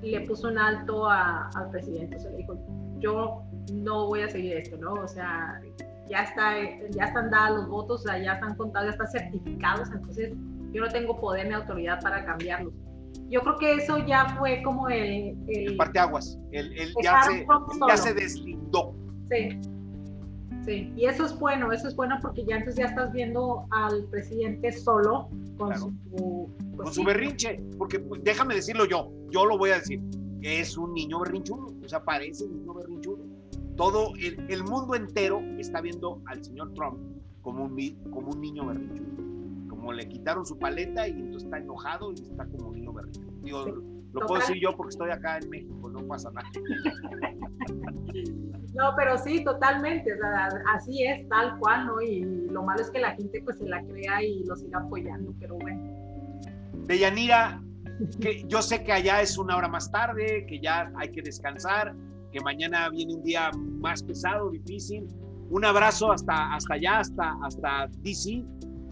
le 0.03 0.21
puso 0.21 0.47
un 0.47 0.57
alto 0.57 1.09
al 1.09 1.69
presidente. 1.71 2.15
O 2.15 2.19
sea, 2.19 2.31
le 2.31 2.37
dijo, 2.37 2.57
yo 2.99 3.43
no 3.73 4.07
voy 4.07 4.21
a 4.21 4.29
seguir 4.29 4.57
esto, 4.57 4.77
¿no? 4.77 4.93
O 4.93 5.07
sea, 5.07 5.61
ya, 6.09 6.23
está, 6.23 6.55
ya 6.91 7.05
están 7.05 7.29
dados 7.29 7.59
los 7.59 7.69
votos, 7.69 8.01
o 8.01 8.03
sea, 8.03 8.21
ya 8.21 8.33
están 8.33 8.55
contados, 8.55 8.87
ya 8.87 8.91
están 8.91 9.07
certificados, 9.07 9.89
entonces 9.91 10.33
yo 10.71 10.81
no 10.81 10.89
tengo 10.89 11.19
poder 11.19 11.47
ni 11.47 11.53
autoridad 11.53 12.01
para 12.01 12.25
cambiarlos 12.25 12.73
yo 13.31 13.41
creo 13.41 13.57
que 13.57 13.73
eso 13.75 13.97
ya 14.05 14.35
fue 14.37 14.61
como 14.61 14.89
el... 14.89 15.37
El, 15.47 15.77
parteaguas, 15.77 16.37
el, 16.51 16.77
el 16.77 16.93
ya, 17.01 17.23
se, 17.23 17.47
ya 17.87 17.97
se 17.97 18.13
deslindó. 18.13 18.93
Sí, 19.29 19.57
sí, 20.65 20.93
y 20.97 21.05
eso 21.05 21.25
es 21.25 21.39
bueno, 21.39 21.71
eso 21.71 21.87
es 21.87 21.95
bueno 21.95 22.17
porque 22.21 22.43
ya 22.45 22.57
entonces 22.57 22.83
ya 22.83 22.89
estás 22.89 23.13
viendo 23.13 23.65
al 23.71 24.03
presidente 24.05 24.71
solo 24.73 25.29
con 25.57 25.77
su... 25.77 25.93
Pues 26.75 26.83
con 26.83 26.93
su 26.93 27.03
berrinche, 27.03 27.63
porque 27.77 28.03
déjame 28.21 28.55
decirlo 28.55 28.85
yo, 28.85 29.11
yo 29.29 29.45
lo 29.45 29.57
voy 29.57 29.69
a 29.69 29.75
decir, 29.75 30.01
es 30.41 30.77
un 30.77 30.93
niño 30.93 31.19
berrinchudo, 31.19 31.73
o 31.83 31.87
sea, 31.87 32.03
parece 32.03 32.43
un 32.43 32.59
niño 32.59 32.73
berrinchudo. 32.73 33.30
Todo 33.81 34.13
el, 34.15 34.45
el 34.47 34.63
mundo 34.63 34.93
entero 34.93 35.41
está 35.57 35.81
viendo 35.81 36.21
al 36.27 36.43
señor 36.43 36.71
Trump 36.75 36.99
como 37.41 37.65
un, 37.65 37.75
como 38.11 38.29
un 38.29 38.39
niño 38.39 38.67
berrinchudo 38.67 39.31
como 39.81 39.93
le 39.93 40.07
quitaron 40.07 40.45
su 40.45 40.59
paleta 40.59 41.07
y 41.07 41.13
entonces 41.13 41.45
está 41.45 41.57
enojado 41.57 42.11
y 42.11 42.21
está 42.21 42.45
como 42.45 42.67
un 42.67 42.75
niño 42.75 42.93
berrinche. 42.93 43.21
Digo, 43.41 43.65
lo 44.13 44.27
puedo 44.27 44.39
decir 44.39 44.57
yo 44.61 44.77
porque 44.77 44.91
estoy 44.91 45.09
acá 45.09 45.39
en 45.39 45.49
México, 45.49 45.89
no 45.89 46.07
pasa 46.07 46.29
nada. 46.31 46.47
No, 48.75 48.93
pero 48.95 49.17
sí, 49.17 49.43
totalmente, 49.43 50.13
o 50.13 50.17
sea, 50.17 50.49
así 50.75 51.03
es, 51.03 51.27
tal 51.27 51.57
cual, 51.59 51.87
¿no? 51.87 52.01
Y 52.01 52.21
lo 52.51 52.63
malo 52.63 52.81
es 52.81 52.89
que 52.89 52.99
la 52.99 53.15
gente 53.15 53.41
pues 53.43 53.57
se 53.57 53.67
la 53.67 53.83
crea 53.83 54.23
y 54.23 54.43
lo 54.45 54.55
siga 54.55 54.79
apoyando, 54.79 55.33
pero 55.39 55.55
bueno. 55.55 55.81
Deyanira, 56.85 57.61
que 58.21 58.43
yo 58.47 58.61
sé 58.61 58.83
que 58.83 58.93
allá 58.93 59.21
es 59.21 59.37
una 59.37 59.57
hora 59.57 59.67
más 59.67 59.91
tarde, 59.91 60.45
que 60.47 60.59
ya 60.59 60.91
hay 60.95 61.11
que 61.11 61.21
descansar, 61.21 61.95
que 62.31 62.39
mañana 62.41 62.89
viene 62.89 63.15
un 63.15 63.23
día 63.23 63.51
más 63.55 64.03
pesado, 64.03 64.49
difícil. 64.51 65.07
Un 65.49 65.65
abrazo 65.65 66.11
hasta, 66.11 66.53
hasta 66.53 66.75
allá, 66.75 66.99
hasta, 66.99 67.35
hasta 67.43 67.87
DC 68.03 68.45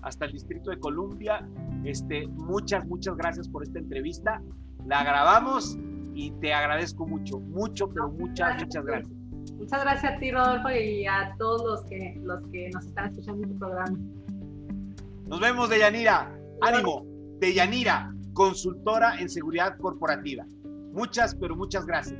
hasta 0.04 0.26
el 0.26 0.34
Distrito 0.34 0.72
de 0.72 0.80
Columbia. 0.80 1.48
Este, 1.84 2.28
muchas, 2.28 2.86
muchas 2.86 3.16
gracias 3.18 3.48
por 3.48 3.64
esta 3.64 3.80
entrevista. 3.80 4.42
La 4.86 5.04
grabamos 5.04 5.78
y 6.14 6.32
te 6.42 6.54
agradezco 6.54 7.08
mucho, 7.08 7.40
mucho, 7.40 7.90
pero 7.90 8.10
muchas, 8.10 8.62
muchas 8.64 8.86
gracias. 8.86 9.14
Muchas 9.58 9.82
gracias 9.82 10.14
a 10.14 10.20
ti, 10.20 10.32
Rodolfo, 10.32 10.70
y 10.70 11.06
a 11.06 11.34
todos 11.38 11.64
los 11.64 11.90
que, 11.90 12.20
los 12.24 12.42
que 12.52 12.70
nos 12.74 12.86
están 12.86 13.10
escuchando 13.10 13.44
en 13.44 13.54
tu 13.54 13.60
programa. 13.60 13.98
Nos 15.28 15.40
vemos, 15.40 15.70
Deyanira. 15.70 16.36
Ánimo, 16.62 17.06
Deyanira, 17.40 18.14
consultora 18.34 19.20
en 19.20 19.30
seguridad 19.30 19.78
corporativa. 19.78 20.46
Muchas, 20.92 21.36
pero 21.36 21.56
muchas 21.56 21.86
gracias. 21.86 22.20